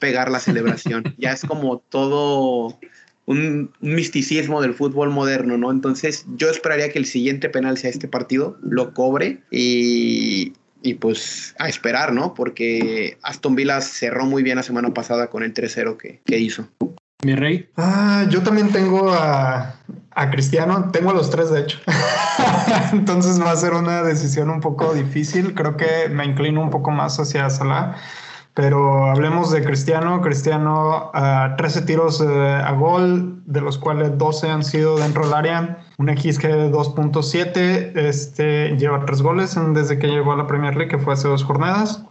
pegar 0.00 0.30
la 0.30 0.40
celebración. 0.40 1.04
ya 1.18 1.32
es 1.32 1.42
como 1.42 1.78
todo 1.78 2.78
un, 3.26 3.70
un, 3.80 3.94
misticismo 3.94 4.60
del 4.62 4.74
fútbol 4.74 5.10
moderno, 5.10 5.58
¿no? 5.58 5.70
Entonces 5.70 6.26
yo 6.36 6.50
esperaría 6.50 6.90
que 6.90 6.98
el 6.98 7.06
siguiente 7.06 7.48
penal 7.48 7.78
sea 7.78 7.90
este 7.90 8.08
partido, 8.08 8.58
lo 8.62 8.94
cobre 8.94 9.42
y, 9.50 10.54
y 10.86 10.94
pues 10.94 11.54
a 11.58 11.68
esperar, 11.68 12.12
¿no? 12.12 12.32
Porque 12.32 13.18
Aston 13.22 13.56
Villa 13.56 13.80
cerró 13.80 14.24
muy 14.24 14.42
bien 14.42 14.56
la 14.56 14.62
semana 14.62 14.94
pasada 14.94 15.26
con 15.26 15.42
el 15.42 15.52
3-0 15.52 15.96
que, 15.96 16.20
que, 16.24 16.38
hizo. 16.38 16.68
Mi 17.24 17.34
rey. 17.34 17.68
Ah, 17.76 18.24
yo 18.30 18.42
también 18.42 18.70
tengo 18.70 19.10
a, 19.12 19.74
a 20.12 20.30
Cristiano, 20.30 20.90
tengo 20.92 21.10
a 21.10 21.14
los 21.14 21.28
tres 21.28 21.50
de 21.50 21.60
hecho. 21.60 21.78
Entonces 22.92 23.40
va 23.40 23.50
a 23.50 23.56
ser 23.56 23.72
una 23.72 24.02
decisión 24.02 24.48
un 24.48 24.60
poco 24.60 24.94
difícil. 24.94 25.54
Creo 25.54 25.76
que 25.76 26.08
me 26.08 26.24
inclino 26.24 26.62
un 26.62 26.70
poco 26.70 26.92
más 26.92 27.18
hacia 27.18 27.50
Salah. 27.50 27.96
Pero 28.54 29.10
hablemos 29.10 29.50
de 29.50 29.64
Cristiano. 29.64 30.22
Cristiano, 30.22 31.10
13 31.58 31.82
tiros 31.82 32.22
eh, 32.22 32.26
a 32.26 32.72
gol, 32.72 33.42
de 33.44 33.60
los 33.60 33.76
cuales 33.76 34.16
12 34.16 34.48
han 34.48 34.64
sido 34.64 34.96
dentro 34.98 35.24
del 35.24 35.34
área. 35.34 35.78
Un 35.98 36.08
XG 36.08 36.42
de 36.42 36.70
2.7. 36.70 37.96
Este, 37.96 38.76
lleva 38.76 39.04
tres 39.04 39.22
goles 39.22 39.58
desde 39.72 39.98
que 39.98 40.08
llegó 40.08 40.32
a 40.32 40.36
la 40.36 40.46
Premier 40.46 40.76
League, 40.76 40.90
que 40.90 40.98
fue 40.98 41.14
hace 41.14 41.28
dos 41.28 41.44
jornadas. 41.44 42.02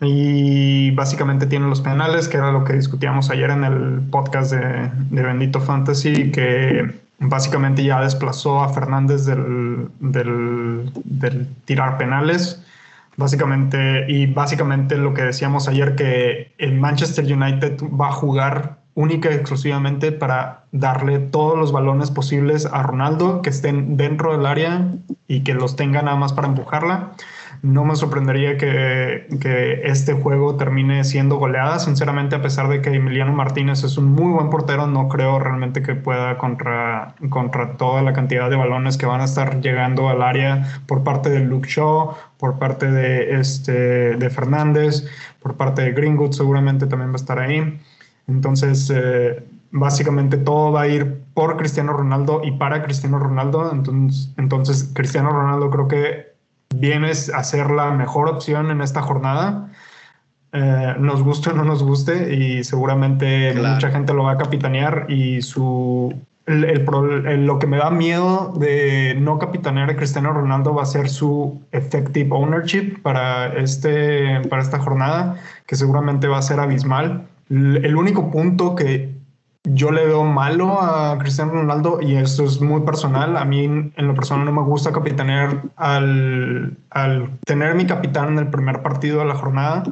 Y 0.00 0.92
básicamente 0.92 1.46
tiene 1.46 1.68
los 1.68 1.80
penales, 1.80 2.28
que 2.28 2.36
era 2.36 2.52
lo 2.52 2.64
que 2.64 2.72
discutíamos 2.72 3.30
ayer 3.30 3.50
en 3.50 3.64
el 3.64 4.00
podcast 4.10 4.52
de, 4.52 4.90
de 5.10 5.22
Bendito 5.22 5.60
Fantasy, 5.60 6.30
que 6.30 7.00
básicamente 7.18 7.82
ya 7.82 8.00
desplazó 8.00 8.60
a 8.60 8.68
Fernández 8.68 9.24
del, 9.24 9.88
del, 10.00 10.92
del 11.04 11.48
tirar 11.64 11.98
penales 11.98 12.62
Básicamente, 13.18 14.06
y 14.08 14.26
básicamente 14.26 14.96
lo 14.96 15.12
que 15.12 15.22
decíamos 15.22 15.66
ayer, 15.66 15.96
que 15.96 16.52
el 16.56 16.74
Manchester 16.74 17.24
United 17.24 17.82
va 18.00 18.10
a 18.10 18.12
jugar 18.12 18.77
única 18.98 19.30
y 19.30 19.34
exclusivamente 19.34 20.10
para 20.10 20.64
darle 20.72 21.20
todos 21.20 21.56
los 21.56 21.70
balones 21.70 22.10
posibles 22.10 22.66
a 22.66 22.82
Ronaldo, 22.82 23.42
que 23.42 23.50
estén 23.50 23.96
dentro 23.96 24.36
del 24.36 24.44
área 24.44 24.92
y 25.28 25.44
que 25.44 25.54
los 25.54 25.76
tenga 25.76 26.02
nada 26.02 26.16
más 26.16 26.32
para 26.32 26.48
empujarla. 26.48 27.12
No 27.62 27.84
me 27.84 27.94
sorprendería 27.94 28.56
que, 28.56 29.28
que, 29.40 29.82
este 29.84 30.14
juego 30.14 30.56
termine 30.56 31.04
siendo 31.04 31.36
goleada. 31.36 31.78
Sinceramente, 31.78 32.34
a 32.34 32.42
pesar 32.42 32.68
de 32.68 32.82
que 32.82 32.92
Emiliano 32.92 33.32
Martínez 33.32 33.84
es 33.84 33.98
un 33.98 34.06
muy 34.06 34.32
buen 34.32 34.50
portero, 34.50 34.88
no 34.88 35.08
creo 35.08 35.38
realmente 35.38 35.80
que 35.80 35.94
pueda 35.94 36.36
contra, 36.36 37.14
contra 37.30 37.76
toda 37.76 38.02
la 38.02 38.12
cantidad 38.12 38.50
de 38.50 38.56
balones 38.56 38.96
que 38.96 39.06
van 39.06 39.20
a 39.20 39.26
estar 39.26 39.60
llegando 39.60 40.08
al 40.08 40.22
área 40.22 40.80
por 40.86 41.04
parte 41.04 41.30
de 41.30 41.38
Luke 41.38 41.68
Shaw, 41.68 42.16
por 42.36 42.58
parte 42.58 42.90
de, 42.90 43.38
este, 43.38 44.16
de 44.16 44.30
Fernández, 44.30 45.06
por 45.40 45.56
parte 45.56 45.82
de 45.82 45.92
Greenwood, 45.92 46.32
seguramente 46.32 46.88
también 46.88 47.10
va 47.10 47.14
a 47.14 47.16
estar 47.16 47.38
ahí. 47.38 47.78
Entonces, 48.28 48.90
eh, 48.94 49.42
básicamente 49.70 50.36
todo 50.36 50.72
va 50.72 50.82
a 50.82 50.88
ir 50.88 51.20
por 51.34 51.56
Cristiano 51.56 51.92
Ronaldo 51.92 52.42
y 52.44 52.52
para 52.52 52.82
Cristiano 52.82 53.18
Ronaldo. 53.18 53.70
Entonces, 53.72 54.32
entonces 54.36 54.90
Cristiano 54.94 55.30
Ronaldo 55.30 55.70
creo 55.70 55.88
que 55.88 56.28
viene 56.74 57.10
a 57.10 57.44
ser 57.44 57.70
la 57.70 57.90
mejor 57.90 58.28
opción 58.28 58.70
en 58.70 58.80
esta 58.80 59.02
jornada. 59.02 59.70
Eh, 60.52 60.94
nos 60.98 61.22
guste 61.22 61.50
o 61.50 61.52
no 61.52 61.64
nos 61.64 61.82
guste 61.82 62.34
y 62.34 62.64
seguramente 62.64 63.54
mucha 63.54 63.90
gente 63.90 64.14
lo 64.14 64.24
va 64.24 64.32
a 64.32 64.38
capitanear 64.38 65.04
y 65.08 65.42
su 65.42 66.14
el, 66.48 67.44
lo 67.44 67.58
que 67.58 67.66
me 67.66 67.76
da 67.76 67.90
miedo 67.90 68.54
de 68.56 69.14
no 69.18 69.38
capitanear 69.38 69.90
a 69.90 69.96
Cristiano 69.96 70.32
Ronaldo 70.32 70.74
va 70.74 70.82
a 70.82 70.86
ser 70.86 71.08
su 71.10 71.60
effective 71.72 72.30
ownership 72.32 73.02
para, 73.02 73.48
este, 73.58 74.40
para 74.48 74.62
esta 74.62 74.78
jornada, 74.78 75.36
que 75.66 75.76
seguramente 75.76 76.26
va 76.26 76.38
a 76.38 76.42
ser 76.42 76.58
abismal. 76.60 77.26
El 77.50 77.96
único 77.96 78.30
punto 78.30 78.74
que 78.74 79.18
yo 79.64 79.90
le 79.90 80.06
veo 80.06 80.24
malo 80.24 80.80
a 80.80 81.18
Cristiano 81.18 81.52
Ronaldo 81.52 82.00
y 82.00 82.16
esto 82.16 82.44
es 82.44 82.60
muy 82.60 82.82
personal. 82.82 83.36
A 83.36 83.44
mí 83.44 83.64
en 83.64 83.92
lo 83.96 84.14
personal 84.14 84.44
no 84.44 84.52
me 84.52 84.62
gusta 84.62 84.92
capitanear 84.92 85.62
al, 85.76 86.76
al 86.90 87.38
tener 87.44 87.74
mi 87.74 87.86
capitán 87.86 88.30
en 88.30 88.38
el 88.38 88.48
primer 88.48 88.82
partido 88.82 89.20
de 89.20 89.26
la 89.26 89.34
jornada. 89.34 89.82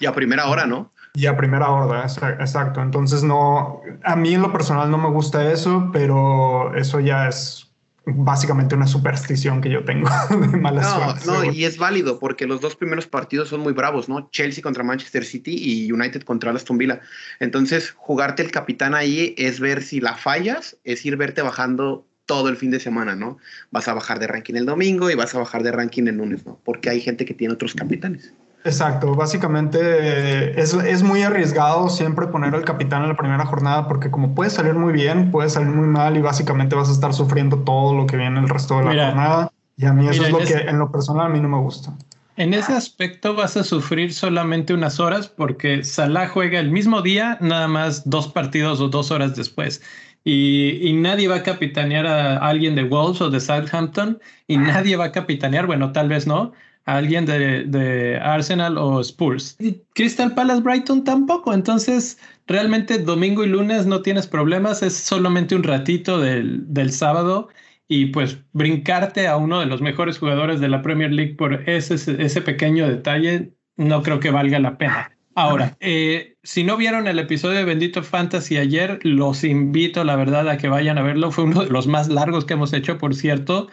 Y 0.00 0.06
a 0.06 0.12
primera 0.12 0.48
hora, 0.48 0.66
¿no? 0.66 0.90
Y 1.14 1.26
a 1.26 1.36
primera 1.36 1.70
hora, 1.70 2.04
exacto. 2.04 2.82
Entonces 2.82 3.22
no, 3.22 3.80
a 4.02 4.16
mí 4.16 4.34
en 4.34 4.42
lo 4.42 4.52
personal 4.52 4.90
no 4.90 4.98
me 4.98 5.08
gusta 5.08 5.50
eso, 5.50 5.90
pero 5.92 6.74
eso 6.74 6.98
ya 7.00 7.28
es 7.28 7.63
básicamente 8.06 8.74
una 8.74 8.86
superstición 8.86 9.60
que 9.60 9.70
yo 9.70 9.84
tengo 9.84 10.08
de 10.30 10.58
mala 10.58 11.16
no, 11.26 11.44
No, 11.44 11.52
y 11.52 11.64
es 11.64 11.78
válido 11.78 12.18
porque 12.18 12.46
los 12.46 12.60
dos 12.60 12.76
primeros 12.76 13.06
partidos 13.06 13.48
son 13.48 13.60
muy 13.60 13.72
bravos, 13.72 14.08
¿no? 14.08 14.28
Chelsea 14.30 14.62
contra 14.62 14.84
Manchester 14.84 15.24
City 15.24 15.56
y 15.56 15.90
United 15.90 16.22
contra 16.22 16.52
Aston 16.52 16.78
Villa. 16.78 17.00
Entonces, 17.40 17.92
jugarte 17.96 18.42
el 18.42 18.50
capitán 18.50 18.94
ahí 18.94 19.34
es 19.38 19.60
ver 19.60 19.82
si 19.82 20.00
la 20.00 20.16
fallas, 20.16 20.76
es 20.84 21.04
ir 21.06 21.16
verte 21.16 21.42
bajando 21.42 22.06
todo 22.26 22.48
el 22.48 22.56
fin 22.56 22.70
de 22.70 22.80
semana, 22.80 23.14
¿no? 23.14 23.38
Vas 23.70 23.88
a 23.88 23.94
bajar 23.94 24.18
de 24.18 24.26
ranking 24.26 24.54
el 24.54 24.66
domingo 24.66 25.10
y 25.10 25.14
vas 25.14 25.34
a 25.34 25.38
bajar 25.38 25.62
de 25.62 25.72
ranking 25.72 26.04
el 26.06 26.16
lunes, 26.16 26.46
¿no? 26.46 26.58
Porque 26.64 26.90
hay 26.90 27.00
gente 27.00 27.24
que 27.24 27.34
tiene 27.34 27.54
otros 27.54 27.74
capitanes. 27.74 28.32
Exacto, 28.64 29.14
básicamente 29.14 29.78
eh, 29.78 30.54
es, 30.56 30.72
es, 30.72 31.02
muy 31.02 31.20
arriesgado 31.20 31.90
siempre 31.90 32.26
poner 32.28 32.54
al 32.54 32.64
capitán 32.64 33.02
en 33.02 33.10
la 33.10 33.16
primera 33.16 33.44
jornada 33.44 33.86
porque 33.86 34.10
como 34.10 34.34
puede 34.34 34.48
salir 34.48 34.72
muy 34.72 34.94
bien, 34.94 35.30
puede 35.30 35.50
salir 35.50 35.68
muy 35.68 35.86
mal 35.86 36.16
y 36.16 36.22
básicamente 36.22 36.74
vas 36.74 36.88
a 36.88 36.92
estar 36.92 37.12
sufriendo 37.12 37.58
todo 37.58 37.94
lo 37.94 38.06
que 38.06 38.16
viene 38.16 38.40
el 38.40 38.48
resto 38.48 38.78
de 38.78 38.94
la 38.94 39.06
jornada. 39.08 39.52
Y 39.76 39.84
a 39.84 39.92
mí 39.92 40.08
eso 40.08 40.24
es 40.24 40.30
lo 40.30 40.38
que 40.38 40.54
en 40.54 40.78
lo 40.78 40.90
personal 40.90 41.26
a 41.26 41.28
mí 41.28 41.40
no 41.40 41.48
me 41.50 41.58
gusta. 41.58 41.92
En 42.36 42.54
ese 42.54 42.72
aspecto 42.72 43.34
vas 43.34 43.56
a 43.56 43.64
sufrir 43.64 44.12
solamente 44.14 44.72
unas 44.72 44.98
horas 44.98 45.28
porque 45.28 45.84
Salah 45.84 46.28
juega 46.28 46.58
el 46.58 46.70
mismo 46.70 47.02
día, 47.02 47.38
nada 47.40 47.68
más 47.68 48.08
dos 48.08 48.28
partidos 48.28 48.80
o 48.80 48.88
dos 48.88 49.10
horas 49.10 49.36
después. 49.36 49.82
Y, 50.24 50.78
y, 50.88 50.94
nadie 50.94 51.28
va 51.28 51.36
a 51.36 51.42
capitanear 51.42 52.06
a 52.06 52.38
alguien 52.38 52.74
de 52.74 52.84
Wolves 52.84 53.20
o 53.20 53.30
de 53.30 53.40
Southampton 53.40 54.18
y 54.48 54.56
nadie 54.56 54.96
va 54.96 55.06
a 55.06 55.12
capitanear, 55.12 55.66
bueno, 55.66 55.92
tal 55.92 56.08
vez 56.08 56.26
no, 56.26 56.52
alguien 56.84 57.26
de, 57.26 58.18
Arsenal 58.22 58.78
o 58.78 59.00
Spurs. 59.00 59.56
Y 59.58 59.82
Crystal 59.94 60.34
Palace 60.34 60.62
Brighton 60.62 61.04
tampoco. 61.04 61.52
Entonces, 61.52 62.18
realmente 62.46 62.98
domingo 62.98 63.44
y 63.44 63.48
lunes 63.48 63.86
no 63.86 64.02
tienes 64.02 64.26
problemas, 64.26 64.82
es 64.82 64.94
solamente 64.94 65.54
un 65.54 65.62
ratito 65.62 66.20
del, 66.20 66.72
del 66.72 66.92
sábado 66.92 67.48
y 67.88 68.06
pues 68.06 68.38
brincarte 68.52 69.28
a 69.28 69.36
uno 69.36 69.60
de 69.60 69.66
los 69.66 69.82
mejores 69.82 70.18
jugadores 70.18 70.60
de 70.60 70.68
la 70.68 70.82
Premier 70.82 71.12
League 71.12 71.34
por 71.34 71.68
ese, 71.68 71.94
ese 71.94 72.40
pequeño 72.40 72.88
detalle, 72.88 73.52
no 73.76 74.02
creo 74.02 74.20
que 74.20 74.30
valga 74.30 74.58
la 74.58 74.78
pena. 74.78 75.10
Ahora, 75.36 75.76
eh, 75.80 76.36
si 76.42 76.62
no 76.62 76.76
vieron 76.76 77.08
el 77.08 77.18
episodio 77.18 77.58
de 77.58 77.64
Bendito 77.64 78.02
Fantasy 78.02 78.56
ayer, 78.56 79.00
los 79.02 79.42
invito, 79.44 80.04
la 80.04 80.16
verdad, 80.16 80.48
a 80.48 80.58
que 80.58 80.68
vayan 80.68 80.98
a 80.98 81.02
verlo. 81.02 81.32
Fue 81.32 81.44
uno 81.44 81.64
de 81.64 81.70
los 81.70 81.86
más 81.86 82.08
largos 82.08 82.44
que 82.44 82.54
hemos 82.54 82.72
hecho, 82.72 82.98
por 82.98 83.14
cierto 83.14 83.68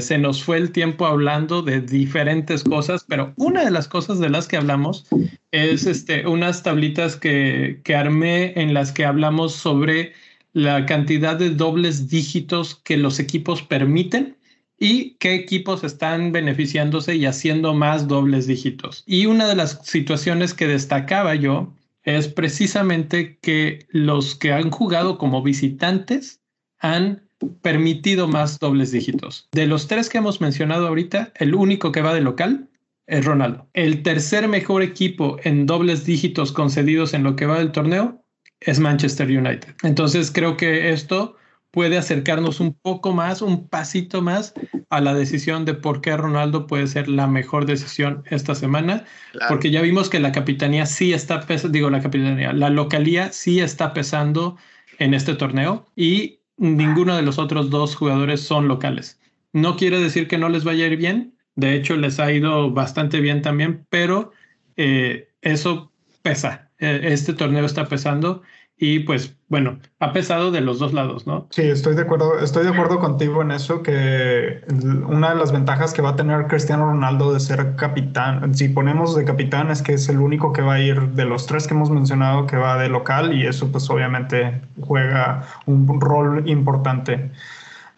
se 0.00 0.18
nos 0.18 0.42
fue 0.42 0.58
el 0.58 0.72
tiempo 0.72 1.06
hablando 1.06 1.62
de 1.62 1.80
diferentes 1.80 2.64
cosas, 2.64 3.04
pero 3.08 3.32
una 3.36 3.64
de 3.64 3.70
las 3.70 3.88
cosas 3.88 4.18
de 4.18 4.30
las 4.30 4.48
que 4.48 4.56
hablamos 4.56 5.06
es 5.52 5.86
este, 5.86 6.26
unas 6.26 6.62
tablitas 6.62 7.16
que, 7.16 7.80
que 7.84 7.94
armé 7.94 8.52
en 8.56 8.74
las 8.74 8.92
que 8.92 9.04
hablamos 9.04 9.54
sobre 9.54 10.12
la 10.52 10.86
cantidad 10.86 11.36
de 11.36 11.50
dobles 11.50 12.08
dígitos 12.08 12.76
que 12.84 12.96
los 12.96 13.18
equipos 13.18 13.62
permiten 13.62 14.35
y 14.78 15.14
qué 15.14 15.34
equipos 15.34 15.84
están 15.84 16.32
beneficiándose 16.32 17.16
y 17.16 17.26
haciendo 17.26 17.74
más 17.74 18.08
dobles 18.08 18.46
dígitos. 18.46 19.02
Y 19.06 19.26
una 19.26 19.46
de 19.46 19.56
las 19.56 19.80
situaciones 19.84 20.54
que 20.54 20.66
destacaba 20.66 21.34
yo 21.34 21.72
es 22.02 22.28
precisamente 22.28 23.38
que 23.40 23.86
los 23.90 24.34
que 24.34 24.52
han 24.52 24.70
jugado 24.70 25.18
como 25.18 25.42
visitantes 25.42 26.40
han 26.78 27.26
permitido 27.62 28.28
más 28.28 28.58
dobles 28.58 28.92
dígitos. 28.92 29.48
De 29.52 29.66
los 29.66 29.88
tres 29.88 30.08
que 30.08 30.18
hemos 30.18 30.40
mencionado 30.40 30.86
ahorita, 30.86 31.32
el 31.36 31.54
único 31.54 31.92
que 31.92 32.02
va 32.02 32.14
de 32.14 32.20
local 32.20 32.68
es 33.06 33.24
Ronaldo. 33.24 33.68
El 33.72 34.02
tercer 34.02 34.48
mejor 34.48 34.82
equipo 34.82 35.36
en 35.42 35.66
dobles 35.66 36.04
dígitos 36.04 36.52
concedidos 36.52 37.14
en 37.14 37.22
lo 37.22 37.36
que 37.36 37.46
va 37.46 37.58
del 37.58 37.72
torneo 37.72 38.22
es 38.60 38.78
Manchester 38.78 39.28
United. 39.28 39.74
Entonces 39.82 40.30
creo 40.30 40.56
que 40.56 40.90
esto 40.90 41.36
puede 41.76 41.98
acercarnos 41.98 42.60
un 42.60 42.72
poco 42.72 43.12
más, 43.12 43.42
un 43.42 43.68
pasito 43.68 44.22
más 44.22 44.54
a 44.88 45.02
la 45.02 45.12
decisión 45.12 45.66
de 45.66 45.74
por 45.74 46.00
qué 46.00 46.16
Ronaldo 46.16 46.66
puede 46.66 46.86
ser 46.86 47.06
la 47.06 47.26
mejor 47.26 47.66
decisión 47.66 48.24
esta 48.30 48.54
semana, 48.54 49.04
porque 49.50 49.70
ya 49.70 49.82
vimos 49.82 50.08
que 50.08 50.18
la 50.18 50.32
capitanía 50.32 50.86
sí 50.86 51.12
está 51.12 51.42
pesando, 51.42 51.74
digo 51.74 51.90
la 51.90 52.00
capitanía, 52.00 52.54
la 52.54 52.70
localía 52.70 53.30
sí 53.30 53.60
está 53.60 53.92
pesando 53.92 54.56
en 54.98 55.12
este 55.12 55.34
torneo 55.34 55.84
y 55.94 56.38
ninguno 56.56 57.14
de 57.14 57.20
los 57.20 57.38
otros 57.38 57.68
dos 57.68 57.94
jugadores 57.94 58.40
son 58.40 58.68
locales. 58.68 59.20
No 59.52 59.76
quiere 59.76 60.00
decir 60.00 60.28
que 60.28 60.38
no 60.38 60.48
les 60.48 60.64
vaya 60.64 60.86
a 60.86 60.88
ir 60.88 60.96
bien, 60.96 61.34
de 61.56 61.74
hecho 61.74 61.94
les 61.98 62.18
ha 62.18 62.32
ido 62.32 62.70
bastante 62.70 63.20
bien 63.20 63.42
también, 63.42 63.84
pero 63.90 64.32
eh, 64.78 65.28
eso 65.42 65.92
pesa. 66.22 66.70
Eh, 66.78 67.00
este 67.02 67.34
torneo 67.34 67.66
está 67.66 67.86
pesando 67.86 68.40
y 68.78 69.00
pues 69.00 69.34
bueno, 69.48 69.78
ha 70.00 70.12
pesado 70.12 70.50
de 70.50 70.60
los 70.60 70.80
dos 70.80 70.92
lados, 70.92 71.26
¿no? 71.26 71.46
Sí, 71.50 71.62
estoy 71.62 71.94
de 71.94 72.02
acuerdo, 72.02 72.38
estoy 72.40 72.64
de 72.64 72.70
acuerdo 72.70 72.98
contigo 72.98 73.40
en 73.40 73.52
eso, 73.52 73.82
que 73.82 74.60
una 75.08 75.30
de 75.30 75.36
las 75.36 75.52
ventajas 75.52 75.92
que 75.94 76.02
va 76.02 76.10
a 76.10 76.16
tener 76.16 76.46
Cristiano 76.48 76.86
Ronaldo 76.86 77.32
de 77.32 77.40
ser 77.40 77.76
capitán, 77.76 78.54
si 78.54 78.68
ponemos 78.68 79.14
de 79.14 79.24
capitán, 79.24 79.70
es 79.70 79.82
que 79.82 79.94
es 79.94 80.08
el 80.08 80.18
único 80.18 80.52
que 80.52 80.62
va 80.62 80.74
a 80.74 80.80
ir 80.80 81.00
de 81.12 81.24
los 81.24 81.46
tres 81.46 81.66
que 81.66 81.74
hemos 81.74 81.90
mencionado 81.90 82.46
que 82.46 82.56
va 82.56 82.76
de 82.76 82.88
local 82.88 83.34
y 83.34 83.46
eso 83.46 83.70
pues 83.70 83.88
obviamente 83.88 84.60
juega 84.80 85.46
un 85.66 86.00
rol 86.00 86.48
importante. 86.48 87.30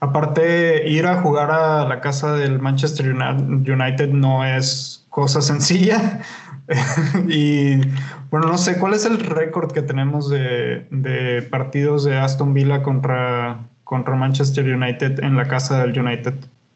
Aparte, 0.01 0.89
ir 0.89 1.07
a 1.07 1.23
jugar 1.23 1.51
a 1.51 1.89
la 1.89 2.01
casa 2.01 2.35
del 2.35 2.61
Manchester 2.61 3.11
United 3.11 4.11
no 4.11 4.45
es 4.45 5.07
cosa 5.09 5.41
sencilla. 5.41 6.21
y 7.29 7.77
bueno, 8.31 8.49
no 8.49 8.59
sé, 8.59 8.79
¿cuál 8.79 8.95
es 8.95 9.07
el 9.07 9.19
récord 9.19 9.73
que 9.73 9.83
tenemos 9.83 10.29
de, 10.29 11.47
partidos 11.51 12.05
de 12.05 12.17
Aston 12.17 12.53
Villa 12.53 12.83
contra, 12.83 13.67
contra 13.85 14.15
Manchester 14.17 14.65
United 14.67 15.23
en 15.23 15.37
la 15.37 15.47
casa 15.47 15.83
del 15.83 15.99
United? 15.99 16.35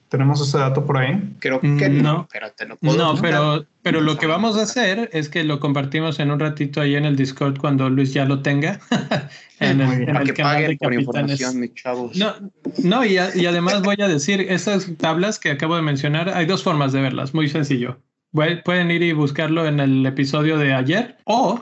¿Tenemos 0.09 0.47
ese 0.47 0.59
dato 0.59 0.85
por 0.85 0.99
ahí? 0.99 1.37
Creo 1.39 1.59
que 1.61 1.67
mm, 1.67 2.03
no. 2.03 2.29
Pero 2.31 2.49
no, 2.83 3.15
pero, 3.17 3.65
pero 3.83 4.01
lo 4.03 4.19
que 4.19 4.27
vamos 4.27 4.59
a 4.59 4.63
hacer 4.63 5.09
es 5.15 5.31
que 5.31 5.43
lo 5.43 5.59
compartimos 5.59 6.21
en 6.21 6.31
un 6.31 6.39
ratito 6.39 6.83
ahí 6.83 6.97
en 6.97 7.07
el 7.07 7.17
Discord 7.17 7.59
cuando 7.59 7.89
Luis 7.89 8.13
ya 8.13 8.27
lo 8.27 8.43
tenga. 8.43 8.79
en 9.59 9.81
el, 9.81 10.09
en 10.09 10.17
el 10.17 10.35
canal 10.35 10.67
de 10.67 10.79
capitanes. 10.79 11.55
Mis 11.55 11.75
chavos. 11.75 12.15
No, 12.17 12.35
no 12.83 13.07
y, 13.07 13.15
y 13.35 13.47
además 13.47 13.83
voy 13.83 13.97
a 14.01 14.09
decir, 14.09 14.43
esas 14.51 14.91
tablas 14.99 15.39
que 15.39 15.51
acabo 15.51 15.77
de 15.77 15.83
mencionar, 15.83 16.29
hay 16.29 16.45
dos 16.45 16.63
formas 16.63 16.93
de 16.93 17.01
verlas, 17.01 17.33
muy 17.33 17.49
sencillo 17.49 17.97
pueden 18.33 18.91
ir 18.91 19.03
y 19.03 19.13
buscarlo 19.13 19.67
en 19.67 19.81
el 19.81 20.05
episodio 20.07 20.59
de 20.59 20.73
ayer 20.73 21.19
o 21.25 21.61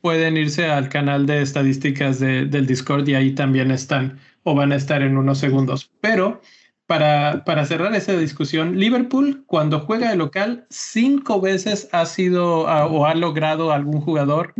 pueden 0.00 0.36
irse 0.36 0.66
al 0.66 0.88
canal 0.88 1.26
de 1.26 1.42
estadísticas 1.42 2.18
del 2.20 2.66
Discord 2.66 3.08
y 3.08 3.14
ahí 3.14 3.34
también 3.34 3.70
están 3.70 4.18
o 4.42 4.54
van 4.54 4.72
a 4.72 4.76
estar 4.76 5.02
en 5.02 5.16
unos 5.16 5.38
segundos. 5.38 5.90
Pero 6.00 6.40
para, 6.86 7.44
para, 7.44 7.64
cerrar 7.64 7.94
esa 7.94 8.16
discusión, 8.16 8.78
Liverpool 8.78 9.44
cuando 9.46 9.80
juega 9.80 10.10
de 10.10 10.16
local 10.16 10.66
cinco 10.70 11.40
veces 11.40 11.88
ha 11.92 12.04
sido 12.06 12.62
o 12.62 13.06
ha 13.06 13.14
logrado 13.14 13.72
algún 13.72 14.00
jugador 14.00 14.54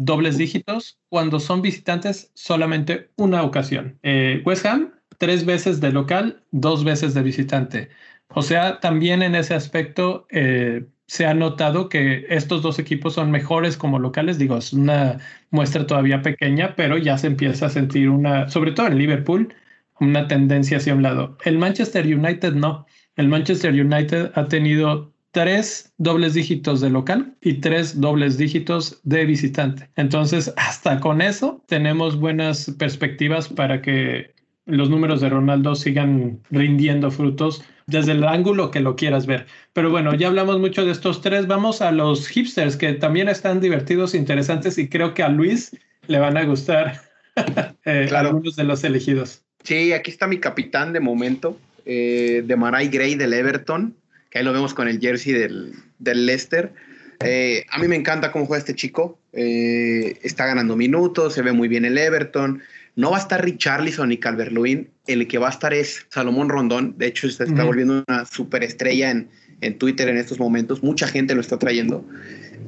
dobles 0.00 0.38
dígitos, 0.38 0.98
cuando 1.10 1.38
son 1.38 1.60
visitantes 1.60 2.30
solamente 2.34 3.10
una 3.16 3.42
ocasión. 3.42 3.98
Eh, 4.02 4.42
West 4.46 4.64
Ham, 4.64 4.94
tres 5.18 5.44
veces 5.44 5.80
de 5.80 5.92
local, 5.92 6.42
dos 6.52 6.84
veces 6.84 7.12
de 7.12 7.22
visitante. 7.22 7.90
O 8.28 8.40
sea, 8.40 8.80
también 8.80 9.22
en 9.22 9.34
ese 9.34 9.52
aspecto 9.54 10.26
eh, 10.30 10.86
se 11.10 11.26
ha 11.26 11.34
notado 11.34 11.88
que 11.88 12.24
estos 12.28 12.62
dos 12.62 12.78
equipos 12.78 13.14
son 13.14 13.32
mejores 13.32 13.76
como 13.76 13.98
locales. 13.98 14.38
Digo, 14.38 14.56
es 14.56 14.72
una 14.72 15.18
muestra 15.50 15.84
todavía 15.84 16.22
pequeña, 16.22 16.76
pero 16.76 16.98
ya 16.98 17.18
se 17.18 17.26
empieza 17.26 17.66
a 17.66 17.70
sentir 17.70 18.08
una, 18.08 18.48
sobre 18.48 18.70
todo 18.70 18.86
en 18.86 18.96
Liverpool, 18.96 19.52
una 19.98 20.28
tendencia 20.28 20.76
hacia 20.76 20.94
un 20.94 21.02
lado. 21.02 21.36
El 21.44 21.58
Manchester 21.58 22.06
United 22.06 22.52
no. 22.52 22.86
El 23.16 23.26
Manchester 23.26 23.74
United 23.74 24.30
ha 24.36 24.46
tenido 24.46 25.12
tres 25.32 25.92
dobles 25.98 26.34
dígitos 26.34 26.80
de 26.80 26.90
local 26.90 27.36
y 27.40 27.54
tres 27.54 28.00
dobles 28.00 28.38
dígitos 28.38 29.00
de 29.02 29.24
visitante. 29.24 29.90
Entonces, 29.96 30.54
hasta 30.56 31.00
con 31.00 31.22
eso 31.22 31.64
tenemos 31.66 32.20
buenas 32.20 32.70
perspectivas 32.78 33.48
para 33.48 33.82
que 33.82 34.32
los 34.70 34.90
números 34.90 35.20
de 35.20 35.28
Ronaldo 35.28 35.74
sigan 35.74 36.40
rindiendo 36.50 37.10
frutos 37.10 37.62
desde 37.86 38.12
el 38.12 38.24
ángulo 38.24 38.70
que 38.70 38.80
lo 38.80 38.96
quieras 38.96 39.26
ver. 39.26 39.46
Pero 39.72 39.90
bueno, 39.90 40.14
ya 40.14 40.28
hablamos 40.28 40.58
mucho 40.58 40.84
de 40.84 40.92
estos 40.92 41.20
tres. 41.20 41.46
Vamos 41.46 41.82
a 41.82 41.92
los 41.92 42.28
hipsters 42.28 42.76
que 42.76 42.92
también 42.94 43.28
están 43.28 43.60
divertidos, 43.60 44.14
interesantes 44.14 44.78
y 44.78 44.88
creo 44.88 45.14
que 45.14 45.22
a 45.22 45.28
Luis 45.28 45.76
le 46.06 46.18
van 46.18 46.36
a 46.36 46.44
gustar 46.44 47.00
eh, 47.84 48.08
algunos 48.14 48.56
de 48.56 48.64
los 48.64 48.84
elegidos. 48.84 49.42
Sí, 49.64 49.92
aquí 49.92 50.10
está 50.10 50.26
mi 50.26 50.38
capitán 50.38 50.92
de 50.92 51.00
momento, 51.00 51.58
eh, 51.84 52.42
de 52.46 52.56
Maray 52.56 52.88
Gray 52.88 53.14
del 53.14 53.34
Everton 53.34 53.94
que 54.30 54.38
ahí 54.38 54.44
lo 54.44 54.52
vemos 54.52 54.72
con 54.72 54.88
el 54.88 55.00
jersey 55.00 55.32
del, 55.32 55.74
del 55.98 56.24
Leicester. 56.24 56.72
Eh, 57.22 57.66
a 57.70 57.78
mí 57.78 57.88
me 57.88 57.96
encanta 57.96 58.32
cómo 58.32 58.46
juega 58.46 58.60
este 58.60 58.74
chico. 58.74 59.18
Eh, 59.32 60.16
está 60.22 60.46
ganando 60.46 60.76
minutos, 60.76 61.34
se 61.34 61.42
ve 61.42 61.52
muy 61.52 61.68
bien 61.68 61.84
el 61.84 61.98
Everton. 61.98 62.62
No 62.96 63.10
va 63.10 63.18
a 63.18 63.20
estar 63.20 63.44
Richarlison 63.44 64.08
ni 64.08 64.18
Calvert-Lewin. 64.18 64.88
El 65.06 65.28
que 65.28 65.38
va 65.38 65.48
a 65.48 65.50
estar 65.50 65.72
es 65.72 66.06
Salomón 66.08 66.48
Rondón. 66.48 66.94
De 66.98 67.06
hecho, 67.06 67.28
se 67.30 67.44
está 67.44 67.64
volviendo 67.64 68.04
una 68.06 68.24
superestrella 68.24 69.10
en, 69.10 69.28
en 69.60 69.78
Twitter 69.78 70.08
en 70.08 70.16
estos 70.16 70.38
momentos. 70.38 70.82
Mucha 70.82 71.06
gente 71.06 71.34
lo 71.34 71.40
está 71.40 71.58
trayendo. 71.58 72.04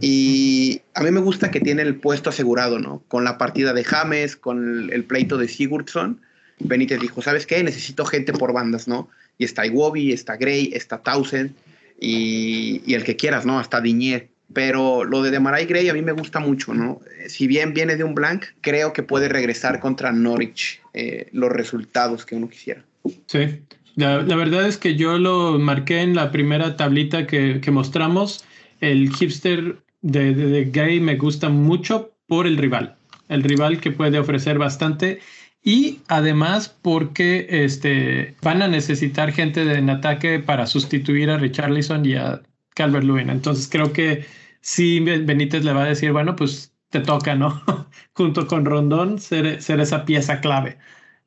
Y 0.01 0.81
a 0.95 1.03
mí 1.03 1.11
me 1.11 1.21
gusta 1.21 1.51
que 1.51 1.61
tiene 1.61 1.83
el 1.83 1.97
puesto 1.97 2.31
asegurado, 2.31 2.79
¿no? 2.79 3.03
Con 3.09 3.25
la 3.25 3.39
partida 3.39 3.73
de 3.73 3.85
James, 3.85 4.37
con 4.37 4.85
el, 4.85 4.93
el 4.93 5.05
pleito 5.05 5.39
de 5.39 5.49
Sigurdsson. 5.49 6.21
Benítez 6.59 7.01
dijo, 7.01 7.23
¿sabes 7.23 7.47
qué? 7.47 7.63
Necesito 7.63 8.05
gente 8.05 8.33
por 8.33 8.53
bandas, 8.53 8.89
¿no? 8.89 9.09
y 9.39 9.45
está 9.45 9.67
Iwobi, 9.67 10.13
está 10.13 10.37
Gray, 10.37 10.71
está 10.73 10.99
Townsend 10.99 11.53
y, 11.99 12.95
el 12.95 13.05
que 13.05 13.17
quieras, 13.17 13.45
¿no? 13.47 13.59
Hasta 13.59 13.81
Diñé. 13.81 14.29
Pero 14.53 15.05
lo 15.05 15.23
de 15.23 15.31
Demarai 15.31 15.67
Gray 15.67 15.89
a 15.89 15.95
mí 15.95 16.03
me 16.03 16.13
gusta 16.13 16.41
mucho, 16.41 16.75
¿no? 16.75 17.01
Si 17.29 17.47
bien 17.47 17.73
viene 17.73 17.97
de 17.97 18.05
un 18.05 18.15
blank, 18.15 18.45
creo 18.61 18.93
que 18.93 19.03
puede 19.03 19.29
regresar 19.29 19.81
contra 19.81 20.13
Norwich 20.13 20.81
eh, 20.95 21.29
los 21.33 21.51
resultados 21.51 22.27
que 22.27 22.35
uno 22.35 22.49
quisiera. 22.49 22.85
Sí, 23.27 23.61
la, 23.97 24.19
verdad 24.19 24.67
es 24.67 24.79
que 24.79 24.95
yo 24.97 25.19
lo 25.19 25.59
marqué 25.59 26.01
en 26.01 26.15
la 26.15 26.31
primera 26.31 26.77
tablita 26.77 27.27
que, 27.27 27.61
mostramos. 27.71 28.45
El 28.81 29.11
hipster 29.15 29.77
de, 30.01 30.35
de 30.35 30.65
Gray 30.65 31.01
me 31.01 31.17
gusta 31.17 31.49
mucho 31.49 32.13
por 32.27 32.47
el 32.47 32.57
rival. 32.57 32.97
El 33.29 33.43
rival 33.43 33.81
que 33.81 33.91
puede 33.91 34.19
ofrecer 34.19 34.59
bastante 34.59 35.21
y 35.65 36.01
además 36.09 36.75
porque 36.83 37.47
este, 37.49 38.35
van 38.43 38.63
a 38.63 38.69
necesitar 38.69 39.33
gente 39.33 39.63
en 39.63 39.91
ataque 39.91 40.41
para 40.41 40.67
sustituir 40.67 41.31
a 41.31 41.39
Richarlison 41.39 42.05
y 42.05 42.15
a 42.15 42.43
Calvert 42.75 43.05
Lewin. 43.05 43.31
Entonces 43.31 43.69
creo 43.71 43.93
que 43.93 44.25
sí 44.63 45.01
Benítez 45.01 45.65
le 45.65 45.75
va 45.75 45.83
a 45.83 45.89
decir, 45.89 46.13
bueno, 46.13 46.35
pues 46.35 46.73
te 46.89 47.01
toca, 47.01 47.35
¿no? 47.35 47.63
Junto 48.15 48.47
con 48.47 48.65
Rondón 48.65 49.19
ser, 49.19 49.61
ser, 49.63 49.81
esa 49.81 50.05
pieza 50.05 50.41
clave. 50.41 50.79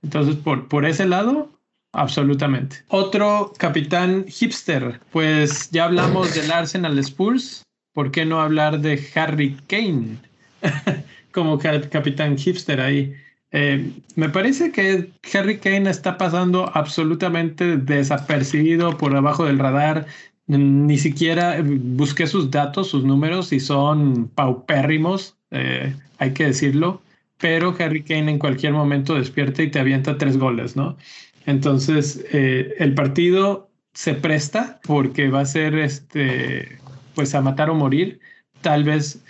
Entonces, 0.01 0.35
por, 0.35 0.67
por 0.67 0.85
ese 0.85 1.05
lado, 1.05 1.51
absolutamente. 1.93 2.77
Otro 2.87 3.53
capitán 3.57 4.25
hipster, 4.27 4.99
pues 5.11 5.69
ya 5.71 5.85
hablamos 5.85 6.33
del 6.33 6.51
Arsenal 6.51 6.97
Spurs. 6.99 7.63
¿Por 7.93 8.11
qué 8.11 8.25
no 8.25 8.41
hablar 8.41 8.79
de 8.79 9.01
Harry 9.15 9.55
Kane 9.67 10.17
como 11.31 11.57
capitán 11.57 12.37
hipster 12.37 12.81
ahí? 12.81 13.15
Eh, 13.51 13.89
me 14.15 14.27
parece 14.27 14.71
que 14.71 15.11
Harry 15.33 15.59
Kane 15.59 15.89
está 15.89 16.17
pasando 16.17 16.69
absolutamente 16.73 17.77
desapercibido 17.77 18.97
por 18.97 19.15
abajo 19.15 19.45
del 19.45 19.59
radar. 19.59 20.07
Ni 20.47 20.97
siquiera 20.97 21.57
busqué 21.63 22.27
sus 22.27 22.51
datos, 22.51 22.89
sus 22.89 23.03
números, 23.03 23.51
y 23.51 23.59
son 23.59 24.27
paupérrimos, 24.29 25.35
eh, 25.51 25.95
hay 26.19 26.33
que 26.33 26.45
decirlo. 26.45 27.01
Pero 27.37 27.75
Harry 27.79 28.03
Kane 28.03 28.31
en 28.31 28.39
cualquier 28.39 28.73
momento 28.73 29.15
despierta 29.15 29.63
y 29.63 29.71
te 29.71 29.79
avienta 29.79 30.17
tres 30.17 30.37
goles, 30.37 30.75
¿no? 30.75 30.97
Entonces, 31.45 32.23
eh, 32.31 32.75
el 32.79 32.93
partido 32.93 33.69
se 33.93 34.13
presta 34.13 34.79
porque 34.83 35.29
va 35.29 35.41
a 35.41 35.45
ser 35.45 35.75
este, 35.75 36.79
pues 37.15 37.33
a 37.35 37.41
matar 37.41 37.69
o 37.69 37.75
morir. 37.75 38.19
Tal 38.61 38.83
vez 38.83 39.23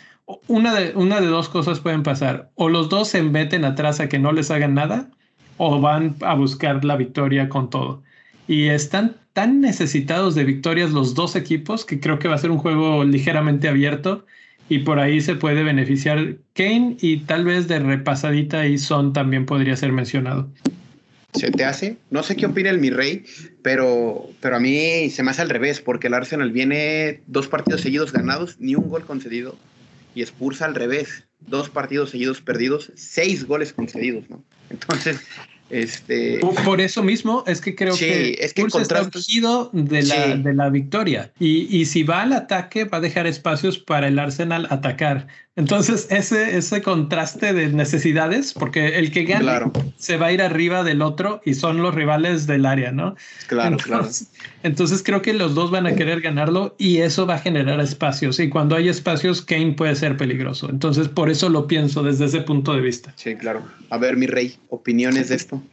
una 0.47 0.73
de, 0.73 0.93
una 0.95 1.21
de 1.21 1.27
dos 1.27 1.49
cosas 1.49 1.79
pueden 1.79 2.03
pasar. 2.03 2.51
O 2.55 2.69
los 2.69 2.89
dos 2.89 3.09
se 3.09 3.19
embeten 3.19 3.65
atrás 3.65 3.99
a 3.99 4.09
que 4.09 4.19
no 4.19 4.31
les 4.31 4.51
hagan 4.51 4.73
nada, 4.73 5.09
o 5.57 5.79
van 5.79 6.15
a 6.21 6.33
buscar 6.35 6.83
la 6.83 6.97
victoria 6.97 7.49
con 7.49 7.69
todo. 7.69 8.03
Y 8.47 8.67
están 8.67 9.17
tan 9.33 9.59
necesitados 9.59 10.35
de 10.35 10.43
victorias 10.43 10.91
los 10.91 11.15
dos 11.15 11.35
equipos 11.35 11.85
que 11.85 11.99
creo 11.99 12.19
que 12.19 12.27
va 12.27 12.35
a 12.35 12.39
ser 12.39 12.51
un 12.51 12.57
juego 12.57 13.03
ligeramente 13.03 13.67
abierto 13.67 14.25
y 14.69 14.79
por 14.79 14.99
ahí 14.99 15.21
se 15.21 15.35
puede 15.35 15.63
beneficiar 15.63 16.37
Kane 16.53 16.97
y 16.99 17.17
tal 17.21 17.45
vez 17.45 17.67
de 17.67 17.79
repasadita 17.79 18.65
y 18.65 18.77
Son 18.77 19.13
también 19.13 19.45
podría 19.45 19.75
ser 19.75 19.91
mencionado. 19.91 20.49
¿Se 21.33 21.51
te 21.51 21.65
hace? 21.65 21.97
No 22.11 22.23
sé 22.23 22.35
qué 22.35 22.45
opina 22.45 22.69
el 22.69 22.79
mi 22.79 22.89
rey, 22.89 23.25
pero, 23.61 24.29
pero 24.39 24.55
a 24.55 24.59
mí 24.59 25.09
se 25.09 25.21
me 25.21 25.31
hace 25.31 25.41
al 25.41 25.49
revés, 25.49 25.81
porque 25.81 26.07
el 26.07 26.13
Arsenal 26.13 26.51
viene 26.51 27.21
dos 27.27 27.47
partidos 27.47 27.81
seguidos 27.81 28.13
ganados, 28.13 28.55
ni 28.59 28.75
un 28.75 28.89
gol 28.89 29.05
concedido 29.05 29.57
y 30.15 30.21
Spurs 30.21 30.61
al 30.61 30.75
revés, 30.75 31.25
dos 31.41 31.69
partidos 31.69 32.11
seguidos 32.11 32.41
perdidos, 32.41 32.91
seis 32.95 33.45
goles 33.45 33.73
concedidos, 33.73 34.29
¿no? 34.29 34.43
Entonces, 34.69 35.19
este... 35.69 36.39
Por 36.63 36.81
eso 36.81 37.03
mismo 37.03 37.43
es 37.47 37.61
que 37.61 37.75
creo 37.75 37.95
que, 37.97 38.37
es 38.39 38.53
que 38.53 38.61
está 38.61 39.09
de 39.73 40.03
la, 40.03 40.37
de 40.37 40.53
la 40.53 40.69
victoria 40.69 41.31
y, 41.39 41.75
y, 41.75 41.85
si 41.85 42.03
va 42.03 42.21
al 42.21 42.33
ataque 42.33 42.85
va 42.85 42.99
a 42.99 43.01
dejar 43.01 43.27
espacios 43.27 43.79
para 43.79 44.07
el 44.07 44.19
Arsenal 44.19 44.67
atacar. 44.69 45.27
Entonces, 45.57 46.07
ese, 46.09 46.57
ese 46.57 46.81
contraste 46.81 47.53
de 47.53 47.69
necesidades, 47.69 48.53
porque 48.53 48.99
el 48.99 49.11
que 49.11 49.23
gana 49.23 49.71
se 49.95 50.17
va 50.17 50.27
a 50.27 50.31
ir 50.33 50.41
arriba 50.41 50.83
del 50.83 51.01
otro 51.01 51.41
y 51.45 51.53
son 51.53 51.81
los 51.81 51.95
rivales 51.95 52.45
del 52.45 52.65
área, 52.65 52.91
¿no? 52.91 53.15
Claro, 53.47 53.77
entonces, 53.79 54.27
claro. 54.33 54.49
Entonces, 54.63 55.01
creo 55.01 55.21
que 55.21 55.33
los 55.33 55.55
dos 55.55 55.71
van 55.71 55.87
a 55.87 55.95
querer 55.95 56.19
ganarlo 56.19 56.75
y 56.77 56.97
eso 56.97 57.25
va 57.25 57.35
a 57.35 57.39
generar 57.39 57.79
espacios. 57.79 58.37
Y 58.39 58.49
cuando 58.49 58.75
hay 58.75 58.89
espacios, 58.89 59.41
Kane 59.41 59.73
puede 59.73 59.95
ser 59.95 60.17
peligroso. 60.17 60.69
Entonces, 60.69 61.07
por 61.07 61.29
eso 61.29 61.47
lo 61.47 61.67
pienso 61.67 62.03
desde 62.03 62.25
ese 62.25 62.41
punto 62.41 62.73
de 62.73 62.81
vista. 62.81 63.13
Sí, 63.15 63.35
claro. 63.35 63.63
A 63.89 63.97
ver, 63.97 64.17
mi 64.17 64.27
rey, 64.27 64.57
opiniones 64.69 65.29
de 65.29 65.35
esto. 65.35 65.63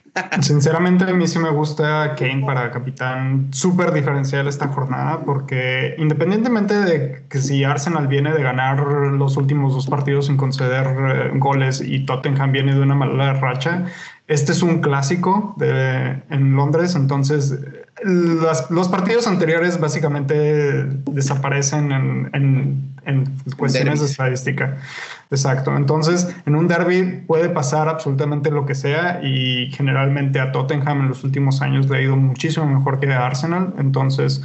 Sinceramente, 0.43 1.05
a 1.05 1.15
mí 1.15 1.27
sí 1.27 1.39
me 1.39 1.51
gusta 1.51 2.15
Kane 2.17 2.45
para 2.45 2.71
capitán 2.71 3.49
súper 3.53 3.93
diferencial 3.93 4.47
esta 4.47 4.69
jornada, 4.69 5.25
porque 5.25 5.95
independientemente 5.97 6.75
de 6.75 7.25
que 7.31 7.39
si 7.39 7.65
Arsenal 7.65 8.09
viene 8.09 8.33
de 8.33 8.43
ganar 8.43 8.81
los 8.81 9.37
últimos 9.39 9.73
dos 9.73 9.87
partidos 9.87 10.27
sin 10.27 10.37
conceder 10.37 10.87
eh, 10.87 11.31
goles 11.39 11.81
y 11.81 12.05
Tottenham 12.05 12.53
viene 12.53 12.75
de 12.75 12.83
una 12.83 12.95
mala 12.95 13.33
racha, 13.35 13.87
este 14.27 14.53
es 14.53 14.63
un 14.63 14.81
clásico 14.81 15.55
de, 15.57 16.23
en 16.29 16.57
Londres, 16.57 16.95
entonces 16.95 17.59
los 18.05 18.89
partidos 18.89 19.27
anteriores 19.27 19.79
básicamente 19.79 20.85
desaparecen 21.11 21.93
en, 22.33 22.93
cuestiones 23.57 24.01
de 24.01 24.07
estadística. 24.07 24.79
Exacto. 25.31 25.77
Entonces, 25.77 26.35
en 26.47 26.55
un 26.55 26.69
derby 26.69 27.25
puede 27.27 27.49
pasar 27.49 27.89
absolutamente 27.89 28.51
lo 28.51 28.65
que 28.65 28.75
sea 28.75 29.21
y 29.23 29.71
generalmente 29.73 30.39
a 30.39 30.53
Tottenham 30.53 31.01
en 31.03 31.09
los 31.09 31.25
últimos 31.25 31.63
años 31.63 31.89
le 31.91 31.99
ha 31.99 32.03
ido 32.03 32.17
muchísimo 32.17 32.67
mejor 32.67 33.01
que 33.01 33.13
a 33.13 33.27
Arsenal. 33.27 33.75
Entonces, 33.79 34.43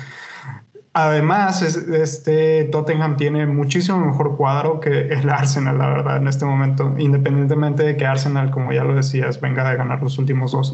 Además, 0.99 1.61
este 1.61 2.63
Tottenham 2.71 3.17
tiene 3.17 3.45
muchísimo 3.45 3.99
mejor 3.99 4.35
cuadro 4.35 4.79
que 4.79 5.09
el 5.09 5.29
Arsenal, 5.29 5.77
la 5.77 5.89
verdad, 5.89 6.17
en 6.17 6.27
este 6.27 6.43
momento, 6.43 6.95
independientemente 6.97 7.83
de 7.83 7.95
que 7.95 8.07
Arsenal, 8.07 8.49
como 8.49 8.73
ya 8.73 8.83
lo 8.83 8.95
decías, 8.95 9.39
venga 9.39 9.69
de 9.69 9.77
ganar 9.77 10.01
los 10.01 10.17
últimos 10.17 10.53
dos. 10.53 10.73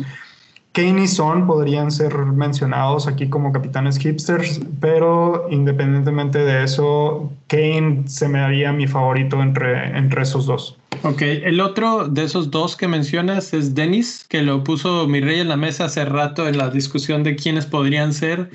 Kane 0.74 1.04
y 1.04 1.08
Son 1.08 1.46
podrían 1.46 1.92
ser 1.92 2.16
mencionados 2.16 3.08
aquí 3.08 3.30
como 3.30 3.52
capitanes 3.52 4.00
hipsters, 4.00 4.60
pero 4.82 5.48
independientemente 5.52 6.40
de 6.40 6.64
eso, 6.64 7.32
Kane 7.48 8.04
se 8.08 8.28
me 8.28 8.40
haría 8.40 8.74
mi 8.74 8.88
favorito 8.88 9.42
entre, 9.42 9.96
entre 9.96 10.24
esos 10.24 10.48
dos. 10.48 10.78
Ok, 11.04 11.22
el 11.22 11.60
otro 11.60 12.08
de 12.08 12.24
esos 12.24 12.50
dos 12.50 12.76
que 12.76 12.88
mencionas 12.88 13.54
es 13.54 13.76
Dennis, 13.76 14.26
que 14.28 14.42
lo 14.42 14.64
puso 14.64 15.08
mi 15.08 15.22
rey 15.22 15.42
en 15.42 15.50
la 15.50 15.58
mesa 15.58 15.86
hace 15.86 16.06
rato 16.06 16.48
en 16.48 16.58
la 16.58 16.70
discusión 16.70 17.24
de 17.24 17.36
quiénes 17.36 17.66
podrían 17.68 18.14
ser. 18.14 18.50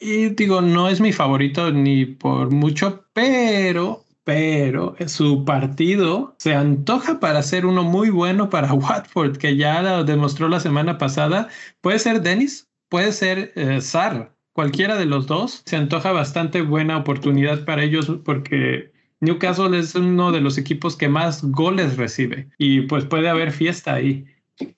Y 0.00 0.28
digo, 0.30 0.60
no 0.60 0.88
es 0.88 1.00
mi 1.00 1.12
favorito 1.12 1.70
ni 1.70 2.04
por 2.04 2.50
mucho, 2.50 3.04
pero, 3.14 4.04
pero 4.28 4.94
su 5.06 5.46
partido 5.46 6.34
se 6.36 6.54
antoja 6.54 7.18
para 7.18 7.42
ser 7.42 7.64
uno 7.64 7.82
muy 7.82 8.10
bueno 8.10 8.50
para 8.50 8.70
Watford, 8.74 9.38
que 9.38 9.56
ya 9.56 9.80
lo 9.80 10.04
demostró 10.04 10.50
la 10.50 10.60
semana 10.60 10.98
pasada. 10.98 11.48
Puede 11.80 11.98
ser 11.98 12.20
Dennis, 12.20 12.68
puede 12.90 13.12
ser 13.12 13.54
eh, 13.56 13.80
Sar, 13.80 14.36
cualquiera 14.52 14.96
de 14.96 15.06
los 15.06 15.26
dos. 15.28 15.62
Se 15.64 15.76
antoja 15.76 16.12
bastante 16.12 16.60
buena 16.60 16.98
oportunidad 16.98 17.64
para 17.64 17.82
ellos 17.82 18.12
porque 18.22 18.92
Newcastle 19.20 19.78
es 19.78 19.94
uno 19.94 20.30
de 20.30 20.42
los 20.42 20.58
equipos 20.58 20.94
que 20.94 21.08
más 21.08 21.42
goles 21.42 21.96
recibe 21.96 22.50
y 22.58 22.82
pues 22.82 23.06
puede 23.06 23.30
haber 23.30 23.50
fiesta 23.50 23.94
ahí. 23.94 24.26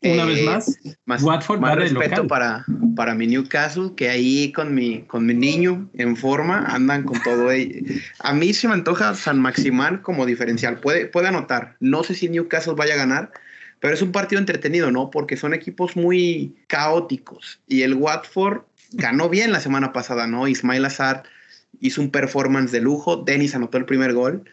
Una 0.03 0.25
vez 0.27 0.41
eh, 0.85 0.97
más, 1.07 1.23
Watford 1.23 1.61
más 1.61 1.77
respeto 1.77 2.27
para, 2.27 2.65
para 2.95 3.15
mi 3.15 3.27
Newcastle, 3.27 3.93
que 3.97 4.11
ahí 4.11 4.53
con 4.53 4.75
mi, 4.75 5.03
con 5.03 5.25
mi 5.25 5.35
niño 5.35 5.89
en 5.95 6.17
forma 6.17 6.67
andan 6.67 7.05
con 7.05 7.21
todo. 7.23 7.49
A 8.19 8.35
mí 8.35 8.53
se 8.53 8.69
me 8.69 8.75
antoja 8.75 9.15
San 9.15 9.41
Maximán 9.41 9.99
como 9.99 10.27
diferencial. 10.27 10.81
Puede, 10.81 11.07
puede 11.07 11.29
anotar. 11.29 11.77
No 11.81 12.03
sé 12.03 12.15
si 12.15 12.29
Newcastle 12.29 12.75
vaya 12.75 12.95
a 12.95 12.99
ganar, 12.99 13.33
pero 13.81 13.95
es 13.95 14.03
un 14.03 14.13
partido 14.13 14.39
entretenido, 14.39 14.91
¿no? 14.91 15.11
Porque 15.11 15.37
son 15.37 15.55
equipos 15.55 15.97
muy 15.97 16.55
caóticos. 16.67 17.61
Y 17.67 17.83
el 17.83 17.95
Watford 17.95 18.63
ganó 18.93 19.29
bien 19.29 19.53
la 19.53 19.61
semana 19.61 19.93
pasada, 19.93 20.27
¿no? 20.27 20.47
Ismail 20.47 20.85
Azar 20.85 21.23
hizo 21.81 22.03
un 22.03 22.11
performance 22.11 22.71
de 22.71 22.81
lujo. 22.81 23.17
Dennis 23.17 23.55
anotó 23.55 23.79
el 23.79 23.87
primer 23.87 24.13
gol 24.13 24.45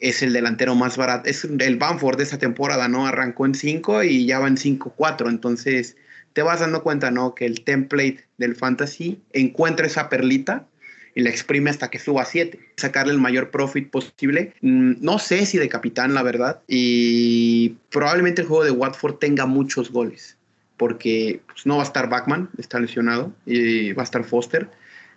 es 0.00 0.22
el 0.22 0.32
delantero 0.32 0.74
más 0.74 0.96
barato. 0.96 1.28
Es 1.28 1.44
el 1.44 1.76
Banford 1.76 2.16
de 2.16 2.24
esa 2.24 2.38
temporada, 2.38 2.88
¿no? 2.88 3.06
Arrancó 3.06 3.46
en 3.46 3.54
5 3.54 4.02
y 4.04 4.26
ya 4.26 4.38
va 4.38 4.48
en 4.48 4.56
5-4. 4.56 5.28
Entonces 5.28 5.96
te 6.32 6.42
vas 6.42 6.60
dando 6.60 6.82
cuenta, 6.82 7.10
¿no? 7.10 7.34
Que 7.34 7.46
el 7.46 7.62
template 7.62 8.24
del 8.38 8.56
fantasy 8.56 9.20
encuentra 9.32 9.86
esa 9.86 10.08
perlita 10.08 10.66
y 11.14 11.22
la 11.22 11.30
exprime 11.30 11.70
hasta 11.70 11.90
que 11.90 11.98
suba 11.98 12.22
a 12.22 12.24
7. 12.24 12.58
Sacarle 12.76 13.12
el 13.12 13.18
mayor 13.18 13.50
profit 13.50 13.90
posible. 13.90 14.54
Mm, 14.62 14.94
no 15.00 15.18
sé 15.18 15.44
si 15.44 15.58
de 15.58 15.68
capitán, 15.68 16.14
la 16.14 16.22
verdad. 16.22 16.62
Y 16.66 17.76
probablemente 17.90 18.42
el 18.42 18.48
juego 18.48 18.64
de 18.64 18.70
Watford 18.70 19.18
tenga 19.18 19.46
muchos 19.46 19.92
goles. 19.92 20.38
Porque 20.78 21.42
pues, 21.46 21.66
no 21.66 21.76
va 21.76 21.82
a 21.82 21.86
estar 21.86 22.08
Backman, 22.08 22.48
está 22.56 22.80
lesionado. 22.80 23.34
Y 23.44 23.92
va 23.92 24.02
a 24.02 24.04
estar 24.04 24.24
Foster. 24.24 24.70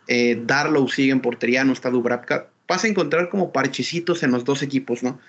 Eh, 0.09 0.41
Darlow 0.45 0.89
sigue 0.89 1.13
en 1.13 1.21
portería, 1.21 1.63
no 1.63 1.71
está 1.71 1.89
Dubravka 1.89 2.49
vas 2.67 2.83
a 2.83 2.87
encontrar 2.87 3.29
como 3.29 3.51
parchecitos 3.51 4.23
en 4.23 4.31
los 4.31 4.45
dos 4.45 4.63
equipos, 4.63 5.03
¿no? 5.03 5.19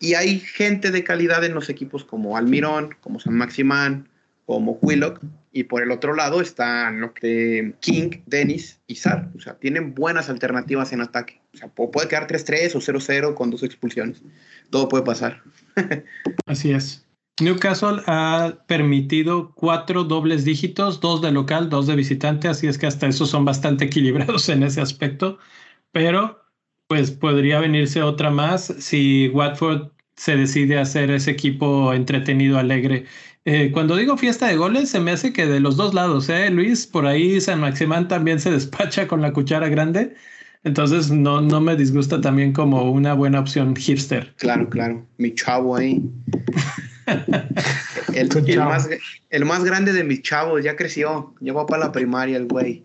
Y 0.00 0.14
hay 0.14 0.38
gente 0.38 0.90
de 0.90 1.04
calidad 1.04 1.44
en 1.44 1.54
los 1.54 1.68
equipos 1.68 2.04
como 2.04 2.36
Almirón, 2.36 2.96
como 3.00 3.18
San 3.18 3.34
Maximán, 3.34 4.08
como 4.46 4.80
Quillock, 4.80 5.20
y 5.52 5.64
por 5.64 5.82
el 5.82 5.90
otro 5.90 6.14
lado 6.14 6.40
están 6.40 7.00
lo 7.00 7.12
que 7.12 7.74
King, 7.80 8.10
Dennis 8.26 8.80
y 8.86 8.94
Sar. 8.94 9.30
O 9.36 9.40
sea, 9.40 9.54
tienen 9.54 9.94
buenas 9.94 10.30
alternativas 10.30 10.92
en 10.92 11.00
ataque. 11.00 11.40
O 11.52 11.56
sea, 11.56 11.68
puede 11.68 12.08
quedar 12.08 12.28
3-3 12.28 12.74
o 12.76 12.80
0-0 12.80 13.34
con 13.34 13.50
dos 13.50 13.62
expulsiones. 13.62 14.22
Todo 14.70 14.88
puede 14.88 15.04
pasar. 15.04 15.42
Así 16.46 16.70
es. 16.70 17.04
Newcastle 17.40 18.02
ha 18.06 18.64
permitido 18.66 19.52
cuatro 19.54 20.04
dobles 20.04 20.44
dígitos, 20.44 21.00
dos 21.00 21.22
de 21.22 21.30
local, 21.30 21.68
dos 21.68 21.86
de 21.86 21.94
visitante, 21.94 22.48
así 22.48 22.66
es 22.66 22.78
que 22.78 22.88
hasta 22.88 23.06
esos 23.06 23.30
son 23.30 23.44
bastante 23.44 23.84
equilibrados 23.84 24.48
en 24.48 24.64
ese 24.64 24.80
aspecto. 24.80 25.38
Pero 25.92 26.40
pues 26.88 27.10
podría 27.10 27.60
venirse 27.60 28.02
otra 28.02 28.30
más 28.30 28.74
si 28.78 29.28
Watford 29.28 29.90
se 30.16 30.36
decide 30.36 30.78
hacer 30.78 31.10
ese 31.10 31.30
equipo 31.30 31.92
entretenido, 31.92 32.58
alegre. 32.58 33.04
Eh, 33.44 33.70
cuando 33.72 33.94
digo 33.94 34.16
fiesta 34.16 34.48
de 34.48 34.56
goles, 34.56 34.90
se 34.90 34.98
me 34.98 35.12
hace 35.12 35.32
que 35.32 35.46
de 35.46 35.60
los 35.60 35.76
dos 35.76 35.94
lados, 35.94 36.28
¿eh? 36.28 36.50
Luis, 36.50 36.86
por 36.86 37.06
ahí 37.06 37.40
San 37.40 37.60
Maximán 37.60 38.08
también 38.08 38.40
se 38.40 38.50
despacha 38.50 39.06
con 39.06 39.22
la 39.22 39.32
cuchara 39.32 39.68
grande. 39.68 40.14
Entonces 40.64 41.10
no, 41.10 41.40
no 41.40 41.60
me 41.60 41.76
disgusta 41.76 42.20
también 42.20 42.52
como 42.52 42.90
una 42.90 43.14
buena 43.14 43.38
opción 43.38 43.76
hipster. 43.76 44.34
Claro, 44.36 44.68
claro. 44.68 45.06
Mi 45.18 45.32
chavo 45.34 45.76
ahí. 45.76 46.02
el, 48.12 48.58
más, 48.58 48.88
el, 49.30 49.44
más, 49.44 49.64
grande 49.64 49.92
de 49.92 50.04
mis 50.04 50.22
chavos 50.22 50.64
ya 50.64 50.74
creció. 50.74 51.32
Va 51.40 51.66
para 51.66 51.84
la 51.84 51.92
primaria 51.92 52.36
el 52.36 52.48
güey. 52.48 52.84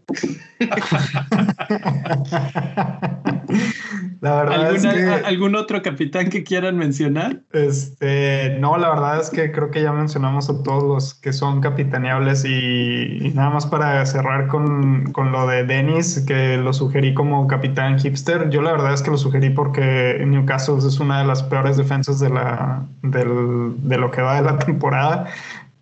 La 4.24 4.36
verdad 4.36 4.74
es 4.74 4.84
que, 4.84 5.04
¿Algún 5.26 5.54
otro 5.54 5.82
capitán 5.82 6.30
que 6.30 6.46
quieran 6.46 6.78
mencionar? 6.78 7.42
Este, 7.52 8.56
no, 8.58 8.78
la 8.78 8.88
verdad 8.88 9.20
es 9.20 9.30
que 9.30 9.52
creo 9.52 9.70
que 9.70 9.82
ya 9.82 9.92
mencionamos 9.92 10.50
a 10.50 10.64
todos 10.64 10.82
los 10.82 11.14
que 11.14 11.34
son 11.34 11.60
capitaneables 11.60 12.46
y, 12.46 13.34
nada 13.36 13.50
más 13.50 13.66
para 13.66 14.06
cerrar 14.06 14.48
con, 14.48 15.12
con, 15.12 15.34
lo 15.34 15.46
de 15.46 15.66
Dennis, 15.66 16.24
que 16.26 16.56
lo 16.56 16.72
sugerí 16.72 17.14
como 17.14 17.48
capitán 17.48 18.00
hipster. 18.00 18.50
Yo 18.50 18.62
la 18.62 18.72
verdad 18.72 18.94
es 18.94 19.02
que 19.02 19.12
lo 19.12 19.18
sugerí 19.18 19.50
porque 19.50 20.24
Newcastle 20.26 20.78
es 20.78 21.02
una 21.02 21.20
de 21.20 21.28
las 21.28 21.44
peores 21.44 21.76
defensas 21.76 22.22
de, 22.22 22.30
la, 22.30 22.86
del, 23.02 23.74
de 23.80 23.98
lo 23.98 24.10
que 24.10 24.22
va 24.22 24.38
de 24.38 24.44
la 24.44 24.58
temporada. 24.66 25.26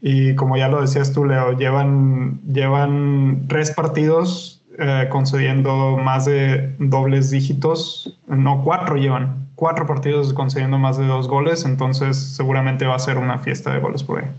Y 0.01 0.33
como 0.33 0.57
ya 0.57 0.67
lo 0.67 0.81
decías 0.81 1.13
tú, 1.13 1.25
Leo, 1.25 1.55
llevan, 1.59 2.41
llevan 2.51 3.45
tres 3.47 3.69
partidos 3.69 4.50
eh, 4.77 5.07
concediendo 5.09 5.97
más 5.97 6.25
de 6.25 6.73
dobles 6.79 7.29
dígitos, 7.29 8.17
no, 8.27 8.63
cuatro 8.63 8.95
llevan, 8.95 9.49
cuatro 9.55 9.85
partidos 9.85 10.33
concediendo 10.33 10.77
más 10.77 10.97
de 10.97 11.05
dos 11.05 11.27
goles, 11.27 11.65
entonces 11.65 12.17
seguramente 12.17 12.85
va 12.85 12.95
a 12.95 12.99
ser 12.99 13.17
una 13.17 13.39
fiesta 13.39 13.73
de 13.73 13.79
goles 13.79 14.03
por 14.03 14.23
ahí. 14.23 14.29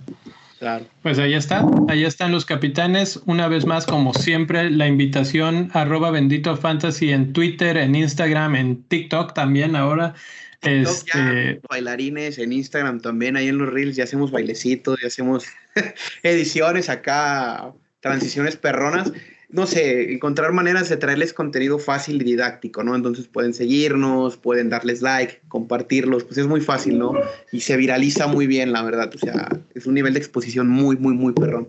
Claro. 0.58 0.86
Pues 1.02 1.18
ahí 1.18 1.34
está, 1.34 1.66
ahí 1.88 2.04
están 2.04 2.32
los 2.32 2.46
capitanes. 2.46 3.20
Una 3.26 3.48
vez 3.48 3.66
más, 3.66 3.84
como 3.84 4.14
siempre, 4.14 4.70
la 4.70 4.86
invitación 4.86 5.70
arroba 5.74 6.10
bendito 6.10 6.56
fantasy 6.56 7.10
en 7.10 7.32
Twitter, 7.32 7.76
en 7.76 7.94
Instagram, 7.94 8.54
en 8.54 8.82
TikTok 8.84 9.34
también 9.34 9.76
ahora. 9.76 10.14
Este... 10.62 11.60
bailarines 11.68 12.38
en 12.38 12.52
Instagram 12.52 13.00
también, 13.00 13.36
ahí 13.36 13.48
en 13.48 13.58
los 13.58 13.72
reels 13.72 13.96
ya 13.96 14.04
hacemos 14.04 14.30
bailecitos, 14.30 15.00
ya 15.00 15.08
hacemos 15.08 15.46
ediciones 16.22 16.88
acá, 16.88 17.72
transiciones 18.00 18.56
perronas 18.56 19.12
no 19.52 19.66
sé, 19.66 20.12
encontrar 20.12 20.52
maneras 20.52 20.88
de 20.88 20.96
traerles 20.96 21.34
contenido 21.34 21.78
fácil 21.78 22.22
y 22.22 22.24
didáctico, 22.24 22.82
¿no? 22.82 22.96
Entonces 22.96 23.28
pueden 23.28 23.52
seguirnos, 23.52 24.38
pueden 24.38 24.70
darles 24.70 25.02
like, 25.02 25.42
compartirlos, 25.48 26.24
pues 26.24 26.38
es 26.38 26.46
muy 26.46 26.62
fácil, 26.62 26.98
¿no? 26.98 27.12
Y 27.52 27.60
se 27.60 27.76
viraliza 27.76 28.26
muy 28.26 28.46
bien, 28.46 28.72
la 28.72 28.82
verdad, 28.82 29.10
o 29.14 29.18
sea, 29.18 29.48
es 29.74 29.86
un 29.86 29.94
nivel 29.94 30.14
de 30.14 30.20
exposición 30.20 30.68
muy, 30.68 30.96
muy, 30.96 31.14
muy 31.14 31.34
perrón. 31.34 31.68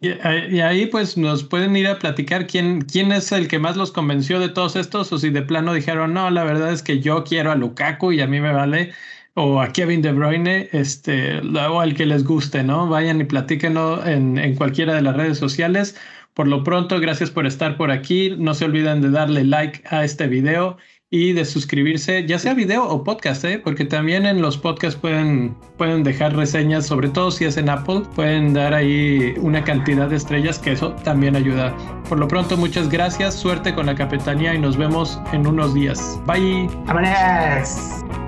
Y, 0.00 0.60
ahí 0.60 0.86
pues 0.86 1.16
nos 1.16 1.44
pueden 1.44 1.74
ir 1.76 1.86
a 1.86 1.98
platicar 1.98 2.46
quién, 2.46 2.82
quién 2.82 3.10
es 3.10 3.32
el 3.32 3.48
que 3.48 3.58
más 3.58 3.76
los 3.76 3.90
convenció 3.90 4.38
de 4.38 4.50
todos 4.50 4.76
estos 4.76 5.10
o 5.12 5.18
si 5.18 5.30
de 5.30 5.42
plano 5.42 5.72
dijeron, 5.72 6.12
no, 6.12 6.30
la 6.30 6.44
verdad 6.44 6.72
es 6.72 6.82
que 6.82 7.00
yo 7.00 7.24
quiero 7.24 7.50
a 7.50 7.56
Lukaku 7.56 8.12
y 8.12 8.20
a 8.20 8.26
mí 8.26 8.40
me 8.40 8.52
vale 8.52 8.92
o 9.32 9.60
a 9.60 9.72
Kevin 9.72 10.02
De 10.02 10.12
Bruyne, 10.12 10.68
este, 10.72 11.38
o 11.40 11.80
al 11.80 11.94
que 11.94 12.06
les 12.06 12.22
guste, 12.22 12.62
¿no? 12.62 12.86
Vayan 12.88 13.20
y 13.20 13.24
platíquenos 13.24 14.06
en, 14.06 14.38
en 14.38 14.54
cualquiera 14.54 14.94
de 14.94 15.02
las 15.02 15.16
redes 15.16 15.38
sociales 15.38 15.96
por 16.34 16.48
lo 16.48 16.64
pronto, 16.64 17.00
gracias 17.00 17.30
por 17.30 17.46
estar 17.46 17.76
por 17.76 17.90
aquí. 17.90 18.34
No 18.38 18.54
se 18.54 18.64
olviden 18.64 19.00
de 19.00 19.10
darle 19.10 19.44
like 19.44 19.82
a 19.88 20.04
este 20.04 20.26
video 20.26 20.76
y 21.10 21.32
de 21.32 21.44
suscribirse, 21.44 22.26
ya 22.26 22.40
sea 22.40 22.54
video 22.54 22.88
o 22.88 23.04
podcast, 23.04 23.44
¿eh? 23.44 23.60
porque 23.62 23.84
también 23.84 24.26
en 24.26 24.42
los 24.42 24.58
podcasts 24.58 24.98
pueden, 24.98 25.54
pueden 25.78 26.02
dejar 26.02 26.34
reseñas, 26.34 26.86
sobre 26.86 27.08
todo 27.08 27.30
si 27.30 27.44
es 27.44 27.56
en 27.56 27.68
Apple, 27.68 28.02
pueden 28.16 28.52
dar 28.52 28.74
ahí 28.74 29.32
una 29.38 29.62
cantidad 29.62 30.08
de 30.08 30.16
estrellas 30.16 30.58
que 30.58 30.72
eso 30.72 30.90
también 31.04 31.36
ayuda. 31.36 31.72
Por 32.08 32.18
lo 32.18 32.26
pronto, 32.26 32.56
muchas 32.56 32.88
gracias, 32.88 33.34
suerte 33.36 33.72
con 33.72 33.86
la 33.86 33.94
capitanía 33.94 34.54
y 34.54 34.58
nos 34.58 34.76
vemos 34.76 35.20
en 35.32 35.46
unos 35.46 35.72
días. 35.72 36.18
Bye. 36.26 36.68
¡Vámonos! 36.86 38.23